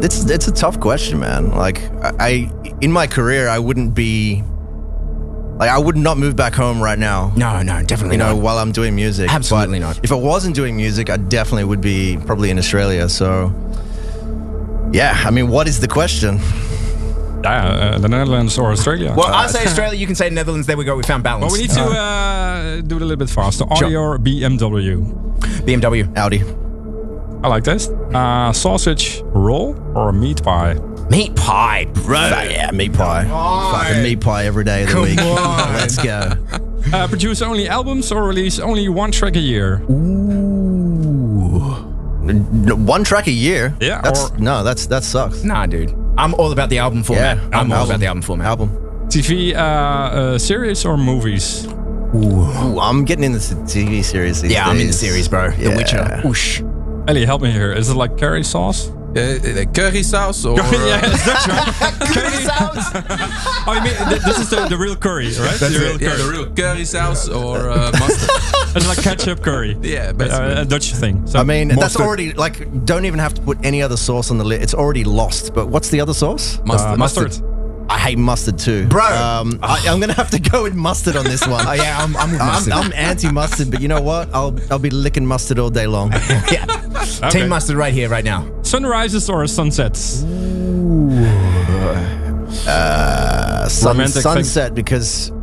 It's 0.04 0.28
it's 0.30 0.48
a 0.48 0.52
tough 0.52 0.78
question, 0.80 1.18
man. 1.18 1.50
Like 1.52 1.82
I, 2.02 2.12
I 2.20 2.52
in 2.80 2.92
my 2.92 3.06
career, 3.06 3.48
I 3.48 3.58
wouldn't 3.58 3.94
be 3.94 4.42
like 5.56 5.70
I 5.70 5.78
would 5.78 5.96
not 5.96 6.18
move 6.18 6.36
back 6.36 6.54
home 6.54 6.80
right 6.80 6.98
now. 6.98 7.32
No, 7.36 7.62
no, 7.62 7.82
definitely 7.82 8.14
You 8.14 8.18
know, 8.18 8.34
not. 8.34 8.42
while 8.42 8.58
I'm 8.58 8.72
doing 8.72 8.94
music. 8.94 9.32
Absolutely 9.32 9.80
But 9.80 9.86
not. 9.86 10.00
If 10.04 10.12
I 10.12 10.16
wasn't 10.16 10.54
doing 10.54 10.76
music, 10.76 11.10
I 11.10 11.16
definitely 11.16 11.64
would 11.64 11.80
be 11.80 12.18
probably 12.26 12.50
in 12.50 12.58
Australia. 12.58 13.08
So 13.08 13.52
yeah, 14.92 15.20
I 15.24 15.30
mean, 15.30 15.48
what 15.48 15.66
is 15.68 15.80
the 15.80 15.88
question? 15.88 16.38
Yeah, 17.44 17.94
uh, 17.94 17.98
the 17.98 18.08
Netherlands 18.08 18.58
or 18.58 18.70
Australia? 18.72 19.14
Well, 19.16 19.28
Uh, 19.28 19.44
I 19.44 19.46
say 19.46 19.64
Australia. 19.64 19.96
You 19.98 20.06
can 20.06 20.14
say 20.16 20.28
Netherlands. 20.30 20.66
There 20.66 20.76
we 20.76 20.84
go. 20.84 20.96
We 20.96 21.02
found 21.04 21.22
balance. 21.22 21.52
Well, 21.52 21.52
we 21.52 21.60
need 21.66 21.70
to 21.70 21.82
uh, 21.82 22.80
do 22.80 22.96
it 22.96 23.02
a 23.02 23.04
little 23.04 23.16
bit 23.16 23.30
faster. 23.30 23.64
Audi 23.70 23.94
or 23.96 24.18
BMW? 24.18 25.04
BMW. 25.64 26.16
Audi. 26.16 26.42
I 27.44 27.48
like 27.48 27.62
this. 27.64 27.88
Uh, 28.12 28.52
sausage 28.52 29.22
roll 29.26 29.76
or 29.96 30.10
meat 30.12 30.42
pie? 30.42 30.74
Meat 31.10 31.36
pie, 31.36 31.84
bro. 31.94 32.18
Yeah, 32.50 32.70
meat 32.72 32.92
pie. 32.92 33.24
Fucking 33.24 34.02
meat 34.02 34.20
pie 34.20 34.44
every 34.46 34.64
day 34.64 34.82
of 34.82 34.88
the 34.88 34.94
Come 34.94 35.02
week. 35.04 35.20
on. 35.20 35.72
Let's 35.80 35.96
go. 36.02 36.32
Uh, 36.92 37.06
produce 37.06 37.40
only 37.42 37.68
albums 37.68 38.10
or 38.10 38.24
release 38.24 38.58
only 38.58 38.88
one 38.88 39.12
track 39.12 39.36
a 39.36 39.40
year? 39.40 39.80
N- 42.28 42.84
One 42.86 43.04
track 43.04 43.26
a 43.26 43.30
year. 43.32 43.74
Yeah, 43.80 44.00
That's 44.02 44.30
or- 44.30 44.38
no, 44.38 44.62
that's 44.64 44.86
that 44.88 45.02
sucks. 45.04 45.42
Nah, 45.44 45.66
dude. 45.66 45.94
I'm 46.18 46.34
all 46.34 46.50
about 46.50 46.68
the 46.68 46.78
album 46.78 47.04
format. 47.04 47.36
Yeah, 47.36 47.44
I'm 47.58 47.70
all 47.70 47.78
album. 47.78 47.90
about 47.90 48.00
the 48.00 48.06
album 48.06 48.22
format. 48.22 48.46
Album. 48.48 48.68
TV 49.06 49.54
uh, 49.54 49.58
uh, 49.58 50.38
series 50.38 50.84
or 50.84 50.96
movies? 50.96 51.66
Ooh, 52.14 52.80
I'm 52.80 53.04
getting 53.04 53.24
into 53.24 53.54
the 53.54 53.62
TV 53.62 54.02
series. 54.02 54.42
These 54.42 54.52
Yeah, 54.52 54.66
I'm 54.66 54.78
in 54.78 54.88
the 54.88 54.92
series, 54.92 55.28
bro. 55.28 55.50
The 55.50 55.70
Witcher. 55.76 56.20
Whoosh. 56.24 56.60
Ellie, 57.06 57.24
help 57.24 57.40
me 57.40 57.52
here. 57.52 57.72
Is 57.72 57.88
it 57.88 57.94
like 57.94 58.18
curry 58.18 58.42
sauce? 58.42 58.88
Uh, 59.16 59.38
uh, 59.64 59.64
curry 59.72 60.02
sauce 60.02 60.44
or 60.44 60.56
yeah, 60.56 61.00
that's 61.00 61.48
right. 61.48 61.94
curry 62.12 62.42
sauce. 62.44 62.90
oh, 63.66 63.72
you 63.74 63.80
mean 63.82 63.94
th- 64.10 64.22
this 64.22 64.38
is 64.38 64.50
the, 64.50 64.66
the 64.68 64.76
real 64.76 64.96
curry, 64.96 65.26
right? 65.26 65.58
That's 65.58 65.72
the 65.72 65.78
real 65.78 65.94
it. 65.94 66.02
Yeah, 66.02 66.08
curry. 66.10 66.22
the 66.22 66.30
real 66.30 66.50
curry 66.54 66.84
sauce 66.84 67.28
or 67.28 67.70
uh, 67.70 67.90
mustard. 67.92 68.30
It's 68.76 68.86
like 68.88 68.98
ketchup 69.02 69.42
curry. 69.42 69.76
Yeah, 69.82 70.08
Uh, 70.10 70.12
basically. 70.12 70.52
a 70.52 70.64
Dutch 70.64 70.92
thing. 70.94 71.26
So 71.26 71.38
I 71.38 71.42
mean, 71.44 71.68
that's 71.68 71.80
mustard. 71.80 72.02
already 72.06 72.32
like. 72.34 72.84
Don't 72.84 73.04
even 73.06 73.18
have 73.18 73.34
to 73.34 73.42
put 73.42 73.58
any 73.64 73.82
other 73.82 73.96
sauce 73.96 74.30
on 74.30 74.38
the 74.38 74.44
list. 74.44 74.62
It's 74.62 74.74
already 74.74 75.04
lost. 75.04 75.54
But 75.54 75.68
what's 75.68 75.88
the 75.90 76.00
other 76.00 76.14
sauce? 76.14 76.58
Mustard. 76.64 76.92
Uh, 76.92 76.96
mustard. 76.96 77.32
I 77.90 77.98
hate 77.98 78.18
mustard 78.18 78.58
too, 78.58 78.86
Bro. 78.86 79.06
Um, 79.06 79.58
I, 79.62 79.82
I'm 79.88 79.98
gonna 79.98 80.12
have 80.12 80.30
to 80.32 80.38
go 80.38 80.64
with 80.64 80.74
mustard 80.74 81.16
on 81.16 81.24
this 81.24 81.46
one. 81.46 81.66
Oh, 81.66 81.72
yeah, 81.84 81.96
I'm, 81.98 82.14
I'm 82.18 82.32
with 82.32 82.40
I'm. 82.42 82.70
I'm 82.70 82.92
anti-mustard, 82.92 83.70
but 83.70 83.80
you 83.80 83.88
know 83.88 84.02
what? 84.02 84.28
I'll 84.34 84.54
I'll 84.70 84.78
be 84.78 84.90
licking 84.90 85.24
mustard 85.24 85.58
all 85.58 85.70
day 85.70 85.86
long. 85.86 86.12
yeah. 86.52 86.66
Okay. 87.22 87.30
Team 87.30 87.48
mustard 87.48 87.76
right 87.78 87.94
here, 87.94 88.10
right 88.10 88.24
now. 88.24 88.44
Sunrises 88.62 89.30
or 89.30 89.46
sunsets? 89.46 90.22
Uh, 92.66 93.68
sun, 93.68 93.92
Romantic 93.96 94.14
thing. 94.14 94.22
sunset 94.22 94.74
because 94.74 95.30
yes, 95.30 95.37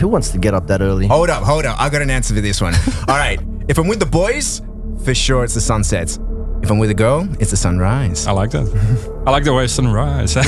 who 0.00 0.08
wants 0.08 0.30
to 0.30 0.38
get 0.38 0.54
up 0.54 0.66
that 0.68 0.80
early? 0.80 1.06
Hold 1.06 1.30
up, 1.30 1.42
hold 1.44 1.64
up. 1.66 1.80
I 1.80 1.88
got 1.88 2.02
an 2.02 2.10
answer 2.10 2.34
for 2.34 2.40
this 2.40 2.60
one. 2.60 2.74
All 3.08 3.16
right. 3.16 3.40
If 3.68 3.78
I'm 3.78 3.86
with 3.88 3.98
the 4.00 4.06
boys, 4.06 4.60
for 5.04 5.14
sure 5.14 5.44
it's 5.44 5.54
the 5.54 5.60
sunsets. 5.60 6.18
If 6.62 6.70
I'm 6.70 6.78
with 6.78 6.90
a 6.90 6.94
girl, 6.94 7.28
it's 7.40 7.50
the 7.50 7.56
sunrise. 7.56 8.26
I 8.26 8.32
like 8.32 8.50
that. 8.52 8.66
I 9.26 9.30
like 9.30 9.44
the 9.44 9.52
way 9.54 9.66
sunrise. 9.66 10.34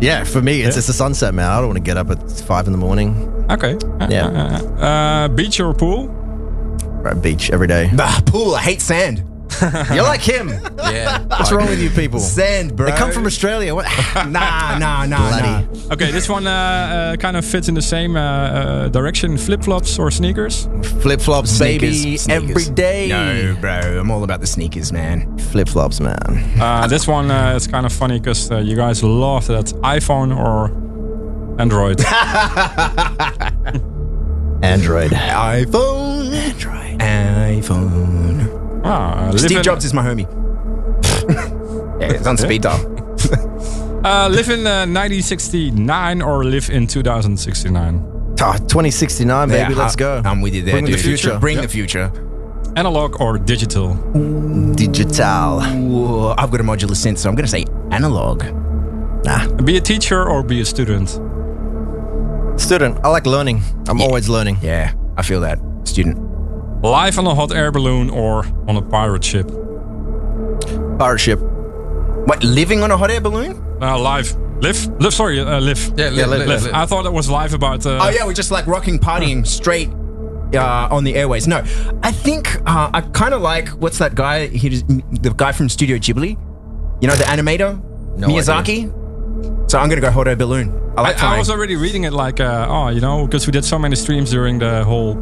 Yeah, 0.00 0.24
for 0.24 0.42
me, 0.42 0.60
it's 0.60 0.74
Yeah. 0.74 0.80
it's 0.80 0.88
a 0.88 0.92
sunset, 0.92 1.32
man. 1.34 1.48
I 1.50 1.56
don't 1.58 1.68
want 1.68 1.78
to 1.78 1.82
get 1.82 1.96
up 1.96 2.10
at 2.10 2.30
five 2.30 2.66
in 2.66 2.72
the 2.72 2.78
morning. 2.78 3.14
okay. 3.50 3.74
Uh, 4.00 4.08
Yeah. 4.10 4.26
Uh, 4.26 4.84
uh, 4.84 5.28
beach 5.28 5.58
or 5.60 5.72
pool? 5.72 6.08
Right, 7.00 7.16
beach 7.22 7.50
every 7.50 7.68
day. 7.68 7.90
Bah, 7.94 8.20
pool. 8.26 8.54
I 8.54 8.60
hate 8.60 8.82
sand. 8.82 9.22
You're 9.92 10.02
like 10.04 10.20
him. 10.22 10.50
Yeah. 10.84 11.18
What's 11.24 11.50
wrong 11.50 11.66
with 11.66 11.80
you 11.80 11.88
people? 11.90 12.20
Sand, 12.20 12.76
bro. 12.76 12.86
They 12.86 12.92
come 12.96 13.10
from 13.10 13.24
Australia. 13.26 13.74
What? 13.74 13.86
Nah, 14.14 14.78
nah, 14.78 14.78
nah, 14.78 15.06
nah. 15.06 15.62
Bloody. 15.62 15.92
Okay, 15.92 16.10
this 16.12 16.28
one 16.28 16.46
uh, 16.46 16.50
uh, 16.50 17.16
kind 17.16 17.36
of 17.36 17.44
fits 17.44 17.68
in 17.68 17.74
the 17.74 17.82
same 17.82 18.16
uh, 18.16 18.20
uh, 18.20 18.88
direction. 18.88 19.36
Flip 19.38 19.62
flops 19.64 19.98
or 19.98 20.10
sneakers? 20.10 20.68
Flip 21.02 21.20
flops, 21.20 21.58
baby, 21.58 21.92
Sneakers, 21.94 22.28
every 22.28 22.48
sneakers. 22.48 22.70
day. 22.70 23.08
No, 23.08 23.56
bro. 23.60 23.98
I'm 24.00 24.10
all 24.10 24.22
about 24.24 24.40
the 24.40 24.46
sneakers, 24.46 24.92
man. 24.92 25.36
Flip 25.38 25.68
flops, 25.68 26.00
man. 26.00 26.16
Uh, 26.60 26.86
this 26.86 27.08
one 27.08 27.30
uh, 27.30 27.54
is 27.56 27.66
kind 27.66 27.86
of 27.86 27.92
funny 27.92 28.18
because 28.20 28.50
uh, 28.52 28.58
you 28.58 28.76
guys 28.76 29.02
love 29.02 29.46
that 29.48 29.66
iPhone 29.82 30.36
or 30.36 30.70
Android. 31.60 32.00
Android. 34.62 35.10
iPhone. 35.12 36.32
Android. 36.34 36.98
iPhone. 37.00 38.63
Ah, 38.84 39.32
Steve 39.36 39.62
Jobs 39.62 39.84
is 39.84 39.92
my 39.94 40.02
homie. 40.04 40.26
yeah, 42.00 42.12
it's 42.12 42.26
on 42.26 42.36
speed 42.36 42.62
dial. 42.62 42.80
Uh, 44.04 44.28
live 44.28 44.50
in 44.50 44.66
uh, 44.66 44.84
1969 44.84 46.20
or 46.20 46.44
live 46.44 46.68
in 46.68 46.86
2069? 46.86 48.34
Ah, 48.40 48.52
2069, 48.58 49.48
baby. 49.48 49.58
Yeah, 49.72 49.78
let's 49.78 49.96
go. 49.96 50.20
I'm 50.24 50.42
with 50.42 50.54
you 50.54 50.62
there, 50.62 50.74
Bring 50.74 50.84
the 50.84 50.96
future. 50.98 51.38
Bring 51.38 51.56
Yep. 51.56 51.62
the 51.62 51.68
future. 51.70 52.12
Analog 52.76 53.20
or 53.20 53.38
digital? 53.38 53.94
Digital. 54.74 55.62
Ooh, 55.62 56.28
I've 56.36 56.50
got 56.50 56.60
a 56.60 56.64
modular 56.64 56.94
synth, 56.94 57.18
so 57.18 57.28
I'm 57.30 57.34
going 57.34 57.46
to 57.46 57.50
say 57.50 57.64
analog. 57.92 58.44
Nah. 59.24 59.46
Be 59.62 59.76
a 59.78 59.80
teacher 59.80 60.22
or 60.28 60.42
be 60.42 60.60
a 60.60 60.64
student? 60.64 61.08
Student. 62.60 62.98
I 63.04 63.08
like 63.08 63.24
learning. 63.26 63.62
I'm 63.88 64.02
always 64.02 64.28
learning. 64.28 64.58
Yeah, 64.60 64.92
I 65.16 65.22
feel 65.22 65.40
that. 65.40 65.58
Student. 65.84 66.18
Live 66.84 67.18
on 67.18 67.26
a 67.26 67.34
hot 67.34 67.50
air 67.50 67.72
balloon 67.72 68.10
or 68.10 68.44
on 68.68 68.76
a 68.76 68.82
pirate 68.82 69.24
ship? 69.24 69.48
Pirate 70.98 71.18
ship. 71.18 71.40
What, 71.40 72.44
living 72.44 72.82
on 72.82 72.90
a 72.90 72.96
hot 72.98 73.10
air 73.10 73.22
balloon? 73.22 73.52
Uh, 73.80 73.98
live. 73.98 74.36
Live? 74.60 74.86
Live, 75.00 75.14
sorry, 75.14 75.40
uh, 75.40 75.60
live. 75.60 75.94
Yeah, 75.96 76.10
live, 76.10 76.28
live, 76.28 76.28
live, 76.40 76.48
Live. 76.48 76.62
live. 76.64 76.74
I 76.74 76.84
thought 76.84 77.06
it 77.06 77.12
was 77.14 77.30
live 77.30 77.54
about. 77.54 77.86
Uh, 77.86 78.00
Oh 78.02 78.10
yeah, 78.10 78.26
we're 78.26 78.34
just 78.34 78.50
like 78.50 78.66
rocking, 78.66 78.98
partying 78.98 79.46
straight 79.46 79.88
uh, 80.54 80.88
on 80.90 81.04
the 81.04 81.14
airways. 81.14 81.48
No, 81.48 81.62
I 82.02 82.12
think 82.12 82.54
uh, 82.66 82.90
I 82.92 83.00
kind 83.00 83.32
of 83.32 83.40
like 83.40 83.68
what's 83.70 83.96
that 83.96 84.14
guy? 84.14 84.48
He 84.48 84.68
was, 84.68 84.84
the 84.84 85.32
guy 85.34 85.52
from 85.52 85.70
Studio 85.70 85.96
Ghibli. 85.96 86.36
You 87.00 87.08
know 87.08 87.16
the 87.16 87.24
animator 87.24 87.82
No 88.18 88.28
Miyazaki. 88.28 89.70
So 89.70 89.78
I'm 89.78 89.88
gonna 89.88 90.02
go 90.02 90.10
hot 90.10 90.28
air 90.28 90.36
balloon. 90.36 90.68
I 90.98 91.00
like 91.00 91.16
I, 91.16 91.20
flying. 91.20 91.38
was 91.38 91.48
already 91.48 91.76
reading 91.76 92.04
it 92.04 92.12
like, 92.12 92.40
uh, 92.40 92.66
oh, 92.68 92.88
you 92.88 93.00
know, 93.00 93.26
because 93.26 93.46
we 93.46 93.52
did 93.52 93.64
so 93.64 93.78
many 93.78 93.96
streams 93.96 94.30
during 94.30 94.58
the 94.58 94.84
whole 94.84 95.14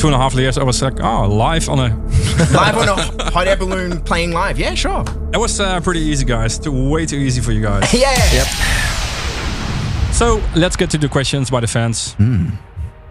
two 0.00 0.06
and 0.06 0.16
a 0.16 0.18
half 0.18 0.34
years. 0.34 0.56
I 0.56 0.64
was 0.64 0.82
like, 0.82 0.98
oh, 1.02 1.28
live 1.28 1.68
on 1.68 1.78
a. 1.78 1.88
live 2.52 2.76
on 2.76 2.88
a 2.88 2.96
hot 3.30 3.46
air 3.46 3.56
balloon 3.56 4.00
playing 4.00 4.32
live. 4.32 4.58
Yeah, 4.58 4.74
sure. 4.74 5.04
It 5.32 5.36
was 5.36 5.60
uh, 5.60 5.80
pretty 5.80 6.00
easy, 6.00 6.24
guys. 6.24 6.58
Too, 6.58 6.90
way 6.90 7.04
too 7.04 7.18
easy 7.18 7.42
for 7.42 7.52
you 7.52 7.60
guys. 7.60 7.92
yeah. 7.94 8.16
Yep. 8.32 8.46
So 10.14 10.42
let's 10.56 10.76
get 10.76 10.90
to 10.90 10.98
the 10.98 11.08
questions 11.08 11.50
by 11.50 11.60
the 11.60 11.66
fans. 11.66 12.14
Hmm. 12.14 12.48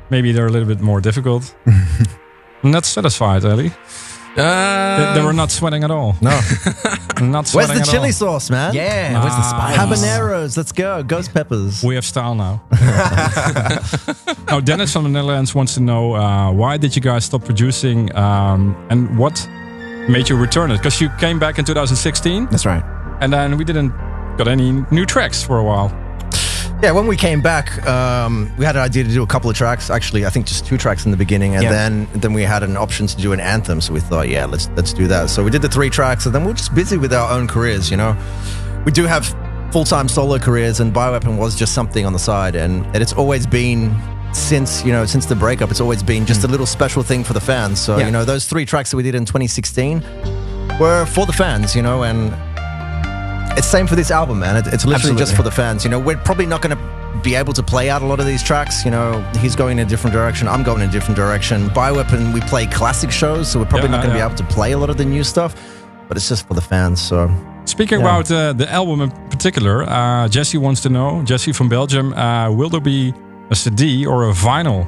Maybe 0.09 0.31
they're 0.31 0.47
a 0.47 0.51
little 0.51 0.67
bit 0.67 0.81
more 0.81 0.99
difficult. 0.99 1.55
Not 2.63 2.85
satisfied, 2.85 3.45
Ellie. 3.45 3.71
They, 4.35 5.11
they 5.15 5.25
were 5.25 5.33
not 5.33 5.51
sweating 5.51 5.83
at 5.83 5.91
all. 5.91 6.15
No. 6.21 6.29
not 7.21 7.47
sweating. 7.47 7.69
Where's 7.69 7.79
the 7.79 7.79
at 7.81 7.85
chili 7.85 8.07
all. 8.07 8.13
sauce, 8.13 8.49
man? 8.49 8.73
Yeah, 8.73 9.21
where's 9.21 9.35
the 9.35 9.43
spice? 9.43 9.77
Habaneros, 9.77 10.57
let's 10.57 10.71
go. 10.71 11.03
Ghost 11.03 11.33
peppers. 11.33 11.83
We 11.83 11.95
have 11.95 12.05
style 12.05 12.35
now. 12.35 12.61
now, 14.47 14.59
Dennis 14.59 14.93
from 14.93 15.03
the 15.03 15.09
Netherlands 15.09 15.53
wants 15.55 15.73
to 15.75 15.79
know 15.81 16.15
uh, 16.15 16.51
why 16.51 16.77
did 16.77 16.95
you 16.95 17.01
guys 17.01 17.25
stop 17.25 17.43
producing 17.43 18.15
um, 18.15 18.75
and 18.89 19.17
what 19.17 19.47
made 20.07 20.29
you 20.29 20.37
return 20.37 20.71
it? 20.71 20.77
Because 20.77 21.01
you 21.01 21.09
came 21.19 21.39
back 21.39 21.59
in 21.59 21.65
2016. 21.65 22.47
That's 22.47 22.65
right. 22.65 22.83
And 23.21 23.33
then 23.33 23.57
we 23.57 23.63
didn't 23.63 23.89
got 24.37 24.47
any 24.47 24.71
new 24.91 25.05
tracks 25.05 25.43
for 25.43 25.57
a 25.57 25.63
while. 25.63 25.89
Yeah, 26.81 26.91
when 26.91 27.07
we 27.07 27.17
came 27.17 27.41
back, 27.41 27.85
um, 27.85 28.49
we 28.57 28.63
had 28.63 28.77
an 28.77 28.81
idea 28.81 29.03
to 29.03 29.09
do 29.09 29.21
a 29.21 29.27
couple 29.27 29.49
of 29.49 29.55
tracks. 29.57 29.89
Actually, 29.89 30.25
I 30.25 30.29
think 30.29 30.45
just 30.45 30.65
two 30.65 30.77
tracks 30.77 31.03
in 31.03 31.11
the 31.11 31.17
beginning, 31.17 31.55
and 31.55 31.63
Yeah. 31.63 31.71
then 31.71 32.07
then 32.15 32.31
we 32.31 32.43
had 32.43 32.63
an 32.63 32.77
option 32.77 33.05
to 33.05 33.17
do 33.17 33.33
an 33.33 33.41
anthem. 33.41 33.81
So 33.81 33.91
we 33.93 33.99
thought, 33.99 34.29
yeah, 34.29 34.45
let's 34.45 34.69
let's 34.77 34.93
do 34.93 35.05
that. 35.07 35.29
So 35.29 35.43
we 35.43 35.51
did 35.51 35.61
the 35.61 35.67
three 35.67 35.89
tracks, 35.89 36.25
and 36.25 36.33
then 36.33 36.45
we're 36.45 36.53
just 36.53 36.73
busy 36.73 36.95
with 36.95 37.11
our 37.13 37.29
own 37.31 37.47
careers. 37.49 37.91
You 37.91 37.97
know, 37.97 38.15
we 38.85 38.93
do 38.93 39.05
have 39.07 39.35
full 39.71 39.83
time 39.83 40.07
solo 40.07 40.39
careers, 40.39 40.79
and 40.79 40.93
Bioweapon 40.93 41.37
was 41.37 41.53
just 41.55 41.73
something 41.73 42.05
on 42.05 42.13
the 42.13 42.19
side, 42.19 42.55
and, 42.55 42.85
and 42.93 42.97
it's 42.97 43.13
always 43.13 43.45
been. 43.45 43.93
Since 44.31 44.85
you 44.85 44.91
know, 44.91 45.05
since 45.07 45.25
the 45.25 45.35
breakup, 45.35 45.71
it's 45.71 45.81
always 45.81 46.03
been 46.03 46.23
just 46.27 46.43
a 46.43 46.47
little 46.47 46.67
special 46.67 47.01
thing 47.01 47.23
for 47.23 47.33
the 47.33 47.41
fans. 47.41 47.79
So 47.79 47.97
Yeah. 47.97 48.05
you 48.05 48.11
know, 48.11 48.23
those 48.23 48.45
three 48.45 48.63
tracks 48.63 48.91
that 48.91 48.97
we 48.97 49.01
did 49.01 49.15
in 49.15 49.25
2016 49.25 50.03
were 50.79 51.05
for 51.07 51.25
the 51.25 51.33
fans. 51.33 51.75
You 51.75 51.81
know, 51.81 52.03
and 52.03 52.31
it's 53.57 53.67
same 53.67 53.87
for 53.87 53.95
this 53.95 54.11
album, 54.11 54.39
man. 54.39 54.55
It, 54.57 54.73
it's 54.73 54.85
literally 54.85 55.17
just 55.17 55.35
for 55.35 55.43
the 55.43 55.51
fans. 55.51 55.83
You 55.83 55.89
know, 55.91 55.99
we're 55.99 56.17
probably 56.17 56.45
not 56.45 56.61
going 56.61 56.75
to 56.77 57.19
be 57.23 57.35
able 57.35 57.53
to 57.53 57.63
play 57.63 57.89
out 57.89 58.01
a 58.01 58.05
lot 58.05 58.19
of 58.19 58.25
these 58.25 58.41
tracks. 58.43 58.85
You 58.85 58.91
know, 58.91 59.19
he's 59.39 59.55
going 59.55 59.79
in 59.79 59.85
a 59.85 59.89
different 59.89 60.13
direction. 60.13 60.47
I'm 60.47 60.63
going 60.63 60.81
in 60.81 60.89
a 60.89 60.91
different 60.91 61.15
direction. 61.17 61.67
Bioweapon, 61.69 62.33
we 62.33 62.41
play 62.41 62.65
classic 62.67 63.11
shows, 63.11 63.51
so 63.51 63.59
we're 63.59 63.65
probably 63.65 63.89
Yeah, 63.89 63.95
not 63.97 64.03
going 64.03 64.13
to 64.13 64.19
yeah. 64.19 64.27
be 64.27 64.33
able 64.33 64.47
to 64.47 64.53
play 64.53 64.71
a 64.73 64.77
lot 64.77 64.89
of 64.89 64.97
the 64.97 65.05
new 65.05 65.23
stuff. 65.23 65.55
But 66.07 66.17
it's 66.17 66.27
just 66.29 66.47
for 66.47 66.53
the 66.53 66.61
fans. 66.61 67.01
So 67.01 67.29
Speaking 67.65 67.99
Yeah. 67.99 68.05
about 68.17 68.31
uh, 68.31 68.53
the 68.53 68.71
album 68.71 69.01
in 69.01 69.11
particular, 69.29 69.83
uh, 69.83 70.27
Jesse 70.27 70.57
wants 70.57 70.81
to 70.81 70.89
know, 70.89 71.21
Jesse 71.23 71.51
from 71.51 71.69
Belgium, 71.69 72.13
uh, 72.13 72.49
will 72.51 72.69
there 72.69 72.81
be 72.81 73.13
a 73.51 73.55
CD 73.55 74.05
or 74.07 74.29
a 74.29 74.33
vinyl? 74.33 74.87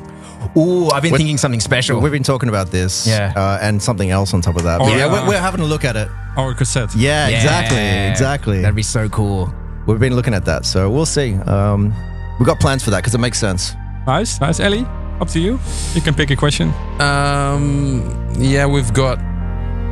Ooh, 0.57 0.89
I've 0.89 1.01
been 1.01 1.11
We're- 1.11 1.19
thinking 1.19 1.37
something 1.37 1.59
special. 1.59 1.99
we've 2.01 2.11
been 2.11 2.23
talking 2.23 2.49
about 2.49 2.71
this, 2.71 3.05
Yeah. 3.07 3.33
uh, 3.35 3.59
and 3.61 3.81
something 3.81 4.09
else 4.11 4.33
on 4.33 4.41
top 4.41 4.55
of 4.57 4.63
that. 4.63 4.81
Or, 4.81 4.87
But 4.87 4.97
yeah, 4.97 5.05
uh, 5.05 5.11
we're, 5.23 5.27
we're 5.29 5.39
having 5.41 5.61
a 5.61 5.65
look 5.65 5.85
at 5.85 5.95
it. 5.95 6.09
Or 6.37 6.51
a 6.51 6.55
cassette? 6.55 6.95
Yeah, 6.95 7.27
exactly, 7.27 7.77
Yeah. 7.77 8.09
exactly. 8.09 8.61
That'd 8.61 8.75
be 8.75 8.83
so 8.83 9.07
cool. 9.09 9.53
We've 9.85 9.99
been 9.99 10.15
looking 10.15 10.33
at 10.33 10.45
that, 10.45 10.65
so 10.65 10.89
we'll 10.89 11.05
see. 11.05 11.35
Um, 11.35 11.93
we've 12.39 12.47
got 12.47 12.59
plans 12.59 12.83
for 12.83 12.89
that 12.91 12.97
because 12.97 13.13
it 13.15 13.19
makes 13.19 13.37
sense. 13.39 13.73
Nice, 14.07 14.39
nice. 14.41 14.59
Ellie, 14.59 14.85
up 15.19 15.27
to 15.29 15.39
you. 15.39 15.59
You 15.93 16.01
can 16.01 16.13
pick 16.15 16.31
a 16.31 16.35
question. 16.35 16.73
Um, 16.99 18.33
yeah, 18.37 18.65
we've 18.65 18.91
got 18.93 19.19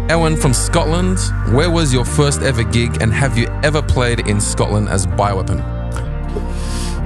Ewan 0.10 0.36
from 0.38 0.54
Scotland. 0.54 1.20
Where 1.56 1.70
was 1.70 1.94
your 1.94 2.06
first 2.06 2.42
ever 2.42 2.64
gig, 2.64 3.02
and 3.02 3.14
have 3.14 3.38
you 3.38 3.48
ever 3.64 3.82
played 3.82 4.22
in 4.28 4.40
Scotland 4.42 4.90
as 4.90 5.06
Bioweapon? 5.06 5.60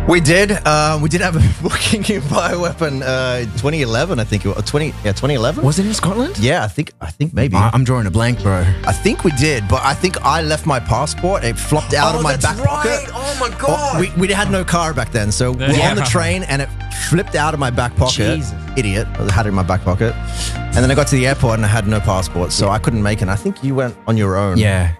We 0.07 0.19
did. 0.19 0.51
Uh, 0.51 0.99
we 1.01 1.07
did 1.07 1.21
have 1.21 1.35
a 1.37 1.39
booking 1.63 2.01
in 2.13 2.21
Bioweapon 2.23 3.01
uh, 3.03 3.39
2011, 3.57 4.19
I 4.19 4.25
think. 4.25 4.45
It 4.45 4.49
was, 4.53 4.63
20, 4.65 4.87
yeah, 4.87 5.13
2011? 5.13 5.63
Was 5.63 5.79
it 5.79 5.85
in 5.85 5.93
Scotland? 5.93 6.37
Yeah, 6.37 6.63
I 6.63 6.67
think 6.67 6.91
I 6.99 7.09
think 7.09 7.33
maybe. 7.33 7.55
I- 7.55 7.69
I'm 7.73 7.85
drawing 7.85 8.05
a 8.05 8.11
blank, 8.11 8.41
bro. 8.43 8.65
I 8.85 8.91
think 8.91 9.23
we 9.23 9.31
did, 9.31 9.65
but 9.69 9.81
I 9.83 9.93
think 9.93 10.21
I 10.21 10.41
left 10.41 10.65
my 10.65 10.79
passport. 10.81 11.45
It 11.45 11.57
flopped 11.57 11.93
out 11.93 12.13
Oh, 12.13 12.17
of 12.17 12.23
my 12.23 12.35
back 12.35 12.57
pocket. 12.57 13.09
Oh 13.13 13.37
my 13.39 13.55
Oh, 13.65 13.97
we, 13.99 14.11
we 14.27 14.31
had 14.33 14.51
no 14.51 14.65
car 14.65 14.93
back 14.93 15.11
then, 15.13 15.31
so 15.31 15.53
we're 15.53 15.71
Yeah. 15.71 15.91
on 15.91 15.95
the 15.95 16.03
train 16.03 16.43
and 16.43 16.61
it 16.61 16.69
flipped 17.09 17.35
out 17.35 17.53
of 17.53 17.59
my 17.61 17.69
back 17.69 17.95
pocket. 17.95 18.35
Jesus. 18.37 18.53
Idiot. 18.77 19.07
I 19.17 19.31
had 19.31 19.45
it 19.45 19.49
in 19.49 19.55
my 19.55 19.63
back 19.63 19.83
pocket. 19.83 20.13
And 20.55 20.75
then 20.75 20.91
I 20.91 20.95
got 20.95 21.07
to 21.07 21.15
the 21.15 21.25
airport 21.27 21.55
and 21.55 21.65
I 21.65 21.69
had 21.69 21.87
no 21.87 21.99
passport, 22.01 22.51
so 22.51 22.67
I 22.69 22.77
couldn't 22.77 23.01
make 23.03 23.19
it. 23.19 23.23
And 23.23 23.31
I 23.31 23.35
think 23.37 23.63
you 23.63 23.73
went 23.73 23.95
on 24.05 24.17
your 24.17 24.35
own. 24.35 24.57
Yeah. 24.57 24.95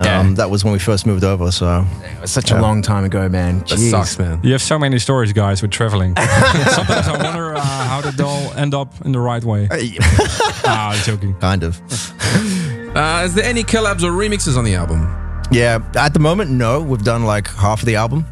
Um, 0.00 0.34
That 0.34 0.50
was 0.50 0.62
when 0.64 0.72
we 0.72 0.78
first 0.78 1.06
moved 1.06 1.24
over, 1.24 1.50
so. 1.50 1.84
It 2.14 2.20
was 2.20 2.30
such 2.30 2.50
Yeah. 2.50 2.60
a 2.60 2.62
long 2.62 2.82
time 2.82 3.04
ago, 3.04 3.28
man. 3.28 3.60
That 3.60 3.78
Jeez. 3.78 3.90
sucks, 3.90 4.18
man. 4.18 4.40
You 4.42 4.52
have 4.52 4.62
so 4.62 4.78
many 4.78 4.98
stories, 4.98 5.32
guys, 5.32 5.62
with 5.62 5.70
traveling. 5.70 6.14
Sometimes 6.70 7.08
I 7.08 7.22
wonder 7.22 7.54
uh, 7.54 7.60
how 7.60 8.00
did 8.02 8.14
they 8.16 8.24
all 8.24 8.52
end 8.56 8.74
up 8.74 8.92
in 9.04 9.12
the 9.12 9.20
right 9.20 9.42
way. 9.44 9.68
ah, 9.72 10.90
I'm 10.92 11.02
joking. 11.04 11.34
Kind 11.40 11.62
of. 11.62 11.80
Uh, 12.96 13.24
is 13.26 13.34
there 13.34 13.44
any 13.44 13.62
collabs 13.62 14.02
or 14.02 14.10
remixes 14.10 14.56
on 14.56 14.64
the 14.64 14.74
album? 14.74 15.00
Yeah, 15.50 15.80
at 15.96 16.14
the 16.14 16.18
moment, 16.18 16.50
no. 16.50 16.80
We've 16.80 17.02
done 17.04 17.26
like 17.26 17.46
half 17.46 17.80
of 17.80 17.86
the 17.86 17.96
album, 17.96 18.24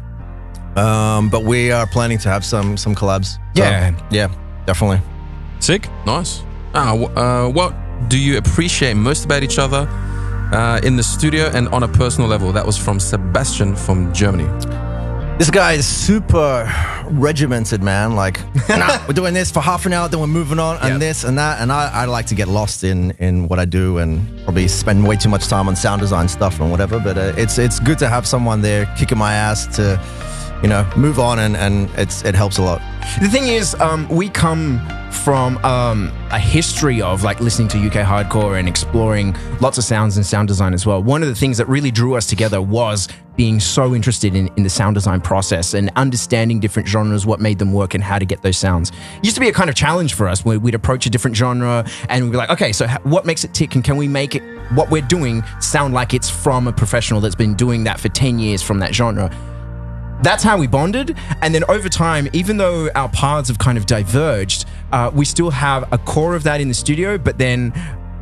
um, 0.75 1.29
but 1.29 1.43
we 1.43 1.71
are 1.71 1.85
planning 1.85 2.17
to 2.19 2.29
have 2.29 2.43
some 2.43 2.75
some 2.75 2.95
collabs. 2.95 3.33
So, 3.55 3.63
Yeah. 3.63 3.91
yeah, 4.09 4.27
definitely. 4.65 5.01
Sick? 5.59 5.87
Nice. 6.07 6.41
Ah, 6.73 6.93
uh, 6.95 7.47
what 7.49 7.75
do 8.09 8.17
you 8.17 8.37
appreciate 8.37 8.95
most 8.97 9.23
about 9.25 9.43
each 9.43 9.59
other 9.59 9.87
uh, 10.51 10.79
in 10.83 10.95
the 10.95 11.03
studio 11.03 11.45
and 11.53 11.67
on 11.69 11.83
a 11.83 11.87
personal 11.87 12.29
level? 12.29 12.51
That 12.51 12.65
was 12.65 12.77
from 12.77 12.99
Sebastian 12.99 13.75
from 13.75 14.13
Germany. 14.13 14.47
This 15.37 15.51
guy 15.51 15.73
is 15.73 15.85
super 15.85 16.63
regimented, 17.09 17.83
man. 17.83 18.15
Like, 18.15 18.39
nah, 18.69 19.05
we're 19.05 19.13
doing 19.13 19.33
this 19.33 19.51
for 19.51 19.59
half 19.59 19.85
an 19.85 19.91
hour, 19.91 20.07
then 20.07 20.21
we're 20.21 20.27
moving 20.27 20.59
on, 20.59 20.77
and 20.81 21.01
this 21.01 21.25
and 21.25 21.37
that. 21.37 21.61
And 21.61 21.73
I, 21.73 21.89
I 21.91 22.05
like 22.05 22.25
to 22.27 22.35
get 22.35 22.47
lost 22.47 22.85
in 22.85 23.11
in 23.19 23.49
what 23.49 23.59
I 23.59 23.65
do, 23.65 23.97
and 23.97 24.25
probably 24.45 24.69
spend 24.69 25.05
way 25.05 25.17
too 25.17 25.27
much 25.27 25.47
time 25.47 25.67
on 25.67 25.75
sound 25.75 25.99
design 25.99 26.29
stuff 26.29 26.61
and 26.61 26.71
whatever. 26.71 26.99
But 26.99 27.17
uh, 27.17 27.33
it's 27.35 27.57
it's 27.57 27.81
good 27.81 27.99
to 27.99 28.07
have 28.07 28.25
someone 28.25 28.61
there 28.61 28.85
kicking 28.97 29.17
my 29.17 29.33
ass 29.33 29.67
to, 29.75 29.99
you 30.61 30.69
know, 30.69 30.89
move 30.95 31.19
on, 31.19 31.39
and 31.39 31.55
and 31.55 31.89
it's 31.97 32.23
it 32.23 32.35
helps 32.35 32.57
a 32.57 32.61
lot. 32.61 32.81
The 33.21 33.29
thing 33.29 33.47
is, 33.47 33.75
um, 33.75 34.07
we 34.09 34.29
come 34.29 34.79
from 35.11 35.57
um, 35.65 36.11
a 36.31 36.39
history 36.39 37.01
of 37.01 37.23
like 37.23 37.39
listening 37.39 37.67
to 37.69 37.77
UK 37.77 38.05
hardcore 38.05 38.59
and 38.59 38.67
exploring 38.67 39.35
lots 39.59 39.77
of 39.77 39.83
sounds 39.83 40.17
and 40.17 40.25
sound 40.25 40.47
design 40.47 40.73
as 40.73 40.85
well. 40.85 41.01
One 41.01 41.23
of 41.23 41.29
the 41.29 41.35
things 41.35 41.57
that 41.57 41.67
really 41.67 41.91
drew 41.91 42.15
us 42.15 42.25
together 42.25 42.61
was 42.61 43.07
being 43.35 43.59
so 43.59 43.95
interested 43.95 44.35
in, 44.35 44.49
in 44.55 44.63
the 44.63 44.69
sound 44.69 44.95
design 44.95 45.21
process 45.21 45.73
and 45.73 45.91
understanding 45.95 46.59
different 46.59 46.87
genres, 46.87 47.25
what 47.25 47.39
made 47.39 47.59
them 47.59 47.73
work, 47.73 47.93
and 47.93 48.03
how 48.03 48.19
to 48.19 48.25
get 48.25 48.41
those 48.41 48.57
sounds. 48.57 48.89
It 48.89 49.25
used 49.25 49.35
to 49.35 49.41
be 49.41 49.49
a 49.49 49.53
kind 49.53 49.69
of 49.69 49.75
challenge 49.75 50.13
for 50.13 50.27
us 50.27 50.45
where 50.45 50.59
we'd 50.59 50.75
approach 50.75 51.05
a 51.05 51.09
different 51.09 51.35
genre 51.35 51.85
and 52.09 52.25
we'd 52.25 52.31
be 52.31 52.37
like, 52.37 52.49
okay, 52.49 52.71
so 52.71 52.87
what 53.03 53.25
makes 53.25 53.43
it 53.43 53.53
tick, 53.53 53.75
and 53.75 53.83
can 53.83 53.97
we 53.97 54.07
make 54.07 54.35
it 54.35 54.43
what 54.73 54.89
we're 54.89 55.01
doing 55.01 55.43
sound 55.59 55.93
like 55.93 56.13
it's 56.13 56.29
from 56.29 56.67
a 56.67 56.73
professional 56.73 57.19
that's 57.21 57.35
been 57.35 57.55
doing 57.55 57.83
that 57.85 57.99
for 57.99 58.09
10 58.09 58.39
years 58.39 58.61
from 58.61 58.79
that 58.79 58.93
genre? 58.93 59.29
That's 60.21 60.43
how 60.43 60.57
we 60.57 60.67
bonded. 60.67 61.17
And 61.41 61.53
then 61.53 61.63
over 61.69 61.89
time, 61.89 62.27
even 62.33 62.57
though 62.57 62.89
our 62.95 63.09
paths 63.09 63.49
have 63.49 63.59
kind 63.59 63.77
of 63.77 63.85
diverged, 63.85 64.65
uh, 64.91 65.11
we 65.13 65.25
still 65.25 65.51
have 65.51 65.91
a 65.91 65.97
core 65.97 66.35
of 66.35 66.43
that 66.43 66.61
in 66.61 66.67
the 66.67 66.73
studio, 66.73 67.17
but 67.17 67.37
then 67.37 67.73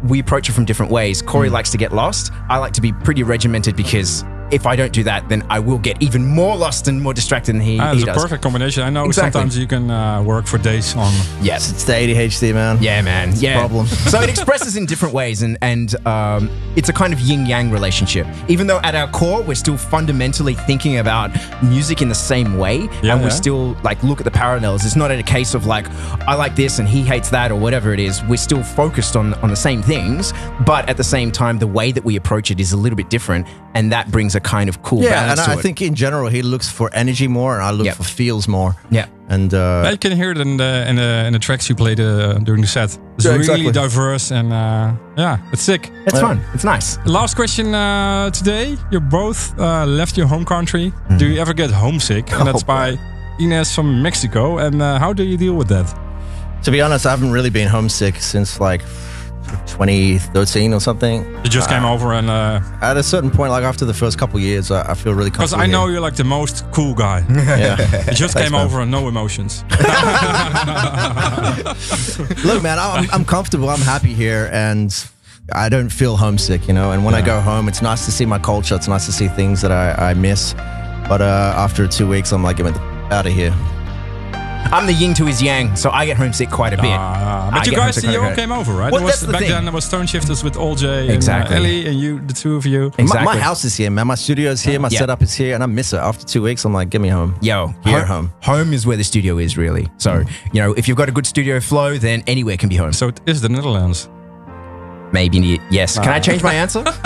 we 0.07 0.19
approach 0.19 0.49
it 0.49 0.53
from 0.53 0.65
different 0.65 0.91
ways. 0.91 1.21
Corey 1.21 1.49
likes 1.49 1.71
to 1.71 1.77
get 1.77 1.93
lost. 1.93 2.31
I 2.49 2.57
like 2.57 2.73
to 2.73 2.81
be 2.81 2.91
pretty 2.91 3.23
regimented 3.23 3.75
because 3.75 4.23
if 4.53 4.67
I 4.67 4.75
don't 4.75 4.93
do 4.93 5.03
that, 5.03 5.27
then 5.29 5.43
I 5.49 5.59
will 5.59 5.79
get 5.79 6.01
even 6.01 6.25
more 6.25 6.55
lost 6.55 6.87
and 6.87 7.01
more 7.01 7.13
distracted 7.13 7.55
than 7.55 7.61
he, 7.61 7.79
Ah, 7.79 7.93
he 7.93 8.01
it's 8.01 8.07
a 8.07 8.13
perfect 8.13 8.43
combination. 8.43 8.83
I 8.83 8.89
know 8.89 9.05
Exactly. 9.05 9.31
sometimes 9.31 9.57
you 9.57 9.67
can 9.67 9.89
uh, 9.89 10.21
work 10.21 10.45
for 10.45 10.57
days 10.59 10.95
on. 10.95 11.11
Yes. 11.41 11.71
It's 11.71 11.83
the 11.83 11.93
ADHD, 11.93 12.53
man. 12.53 12.77
Yeah, 12.81 13.01
man. 13.01 13.29
It's 13.29 13.39
a 13.41 13.43
yeah. 13.45 13.59
problem. 13.59 13.87
so 14.13 14.21
it 14.21 14.29
expresses 14.29 14.77
in 14.77 14.85
different 14.85 15.13
ways, 15.13 15.41
and 15.41 15.57
and 15.61 15.95
um, 16.05 16.49
it's 16.75 16.89
a 16.89 16.93
kind 16.93 17.13
of 17.13 17.19
yin 17.19 17.45
yang 17.45 17.71
relationship. 17.71 18.27
Even 18.47 18.67
though 18.67 18.79
at 18.83 18.95
our 18.95 19.09
core 19.09 19.41
we're 19.41 19.55
still 19.55 19.77
fundamentally 19.77 20.53
thinking 20.53 20.99
about 20.99 21.31
music 21.63 22.01
in 22.01 22.09
the 22.09 22.15
same 22.15 22.57
way, 22.57 22.87
Yeah, 23.01 23.15
and 23.15 23.23
we 23.23 23.31
still 23.31 23.75
like 23.83 24.01
look 24.03 24.19
at 24.19 24.25
the 24.25 24.31
parallels. 24.31 24.85
It's 24.85 24.95
not 24.95 25.09
a 25.11 25.23
case 25.23 25.55
of 25.55 25.65
like 25.65 25.87
I 26.27 26.35
like 26.35 26.55
this 26.55 26.79
and 26.79 26.87
he 26.87 27.01
hates 27.01 27.29
that 27.31 27.51
or 27.51 27.59
whatever 27.59 27.93
it 27.93 27.99
is. 27.99 28.23
We're 28.25 28.37
still 28.37 28.63
focused 28.63 29.15
on 29.15 29.33
on 29.35 29.49
the 29.49 29.55
same 29.55 29.81
things, 29.81 30.31
but 30.65 30.87
at 30.89 30.97
the 30.97 31.03
same 31.03 31.31
time, 31.31 31.57
the 31.57 31.67
way 31.67 31.91
that 31.91 32.03
we 32.05 32.15
approach 32.15 32.51
it 32.51 32.59
is 32.59 32.71
a 32.73 32.77
little 32.77 32.97
bit 32.97 33.09
different, 33.09 33.47
and 33.73 33.91
that 33.91 34.11
brings 34.11 34.35
a 34.35 34.39
kind 34.43 34.69
of 34.69 34.77
cool 34.81 35.01
Yeah, 35.01 35.09
balance 35.11 35.39
and 35.39 35.45
to 35.47 35.51
I 35.55 35.59
it. 35.59 35.61
think 35.61 35.81
in 35.81 35.93
general 35.95 36.29
he 36.29 36.41
looks 36.41 36.69
for 36.69 36.89
energy 36.93 37.27
more, 37.27 37.55
and 37.55 37.63
I 37.63 37.71
look 37.71 37.85
Yep. 37.87 37.95
for 37.95 38.03
feels 38.03 38.47
more. 38.47 38.75
Yeah. 38.91 39.05
And 39.29 39.53
uh, 39.53 39.91
I 39.93 39.97
can 39.97 40.11
hear 40.11 40.31
it 40.31 40.37
in 40.37 40.57
the 40.57 40.85
in 40.89 40.95
the, 40.97 41.25
in 41.27 41.33
the 41.33 41.39
tracks 41.39 41.67
you 41.69 41.75
played 41.75 41.99
uh, 41.99 42.33
during 42.45 42.61
the 42.61 42.67
set. 42.67 42.99
It's 43.15 43.25
Yeah, 43.25 43.31
really 43.37 43.67
exactly. 43.67 43.71
diverse 43.71 44.31
and 44.35 44.51
uh, 44.53 44.91
yeah, 45.17 45.37
it's 45.53 45.61
sick. 45.63 45.89
it's 46.05 46.19
fun. 46.19 46.39
It's 46.53 46.63
nice. 46.63 46.97
Last 47.05 47.35
question 47.35 47.73
uh, 47.73 48.29
today. 48.31 48.77
You 48.91 48.99
both 48.99 49.53
uh, 49.59 49.85
left 49.85 50.17
your 50.17 50.27
home 50.27 50.45
country. 50.45 50.91
Do 51.17 51.25
you 51.25 51.39
ever 51.41 51.53
get 51.53 51.71
homesick? 51.71 52.31
And 52.33 52.47
that's 52.47 52.63
Oh, 52.67 52.67
by 52.75 52.97
Ines 53.39 53.73
from 53.75 54.01
Mexico. 54.01 54.57
And 54.57 54.81
uh, 54.81 54.99
how 54.99 55.13
do 55.13 55.23
you 55.23 55.37
deal 55.37 55.55
with 55.57 55.67
that? 55.69 55.87
To 56.63 56.71
be 56.71 56.81
honest, 56.81 57.05
I 57.05 57.09
haven't 57.09 57.31
really 57.33 57.49
been 57.51 57.67
homesick 57.69 58.15
since 58.21 58.59
like 58.59 58.83
2013 59.67 60.73
or 60.73 60.79
something. 60.79 61.23
You 61.43 61.49
just 61.49 61.69
came 61.69 61.83
Uh, 61.85 61.93
over 61.93 62.13
and 62.13 62.29
uh, 62.29 62.61
At 62.81 62.97
a 62.97 63.03
certain 63.03 63.29
point, 63.31 63.51
like 63.51 63.63
after 63.63 63.85
the 63.85 63.93
first 63.93 64.17
couple 64.17 64.39
years, 64.39 64.71
I, 64.71 64.91
I 64.91 64.93
feel 64.95 65.13
really 65.13 65.29
comfortable. 65.31 65.57
because. 65.57 65.69
I 65.69 65.71
know 65.71 65.83
here. 65.85 65.93
you're 65.93 66.01
like 66.01 66.15
the 66.15 66.23
most 66.23 66.65
cool 66.71 66.93
guy. 66.93 67.23
Yeah. 67.29 67.77
You 68.07 68.13
just 68.13 68.33
Thanks, 68.33 68.49
came 68.49 68.51
man. 68.53 68.65
over 68.65 68.81
and 68.81 68.91
no 68.91 69.07
emotions. 69.07 69.63
Look, 72.45 72.61
man, 72.63 72.77
I'm, 72.79 73.09
I'm 73.11 73.25
comfortable. 73.25 73.69
I'm 73.69 73.79
happy 73.81 74.13
here, 74.13 74.49
and 74.51 74.93
I 75.53 75.69
don't 75.69 75.89
feel 75.89 76.15
homesick, 76.17 76.67
you 76.67 76.73
know. 76.73 76.91
And 76.91 77.03
when 77.05 77.15
I 77.15 77.21
go 77.21 77.39
home, 77.41 77.67
it's 77.67 77.81
nice 77.81 78.05
to 78.05 78.11
see 78.11 78.25
my 78.25 78.39
culture. 78.39 78.75
It's 78.75 78.87
nice 78.87 79.05
to 79.05 79.11
see 79.11 79.27
things 79.27 79.61
that 79.61 79.71
I, 79.71 80.11
I 80.11 80.13
miss. 80.13 80.53
But 81.09 81.21
uh, 81.21 81.53
after 81.57 81.87
two 81.87 82.07
weeks, 82.07 82.31
I'm 82.31 82.43
like, 82.43 82.59
me 82.59 82.71
out 83.11 83.25
of 83.25 83.33
here. 83.33 83.53
I'm 84.71 84.87
the 84.87 84.93
yin 84.93 85.13
to 85.15 85.25
his 85.25 85.41
yang, 85.41 85.75
so 85.75 85.91
I 85.91 86.05
get 86.05 86.17
homesick 86.17 86.49
quite 86.49 86.73
a 86.73 86.77
bit. 86.77 86.85
I 86.91 87.51
but 87.53 87.67
you 87.67 87.73
guys, 87.73 88.03
you 88.03 88.19
all 88.19 88.33
came 88.33 88.51
over, 88.51 88.73
right? 88.73 88.91
Well, 88.91 89.01
There 89.01 89.05
was, 89.05 89.19
that's 89.19 89.25
the 89.27 89.31
back 89.31 89.41
thing. 89.41 89.49
then, 89.51 89.65
there 89.65 89.73
was 89.73 89.85
Toneshifterz 89.85 90.43
with 90.43 90.57
All 90.57 90.75
J 90.75 91.09
Exactly. 91.13 91.55
and 91.57 91.63
uh, 91.65 91.67
Ellie 91.67 91.87
and 91.87 91.99
you, 91.99 92.19
the 92.25 92.33
two 92.33 92.55
of 92.55 92.65
you. 92.65 92.91
My, 92.97 93.23
my 93.23 93.37
house 93.37 93.63
is 93.65 93.75
here, 93.75 93.91
man. 93.91 94.07
My 94.07 94.15
studio 94.15 94.49
is 94.51 94.61
here. 94.63 94.79
My 94.79 94.87
Yeah. 94.91 94.99
setup 94.99 95.21
is 95.21 95.33
here, 95.35 95.53
and 95.53 95.61
I 95.61 95.67
miss 95.67 95.93
it. 95.93 95.97
After 95.97 96.25
two 96.25 96.41
weeks, 96.41 96.65
I'm 96.65 96.73
like, 96.73 96.89
get 96.89 97.01
me 97.01 97.09
home. 97.09 97.35
Yo, 97.41 97.67
Here, 97.83 98.03
home, 98.03 98.29
home. 98.41 98.57
home 98.65 98.73
is 98.73 98.87
where 98.87 98.97
the 98.97 99.03
studio 99.03 99.37
is 99.37 99.57
really. 99.57 99.87
So, 99.97 100.23
you 100.53 100.61
know, 100.61 100.73
if 100.73 100.87
you've 100.87 100.97
got 100.97 101.07
a 101.09 101.11
good 101.11 101.27
studio 101.27 101.59
flow, 101.59 101.97
then 101.97 102.23
anywhere 102.25 102.57
can 102.57 102.69
be 102.69 102.75
home. 102.75 102.93
So 102.93 103.09
it 103.09 103.19
is 103.27 103.41
the 103.41 103.49
Netherlands. 103.49 104.09
Maybe 105.13 105.39
ne- 105.39 105.59
yes. 105.69 105.97
Can 105.97 106.09
Ah. 106.09 106.15
I 106.15 106.19
change 106.19 106.43
my 106.43 106.53
answer? 106.55 106.83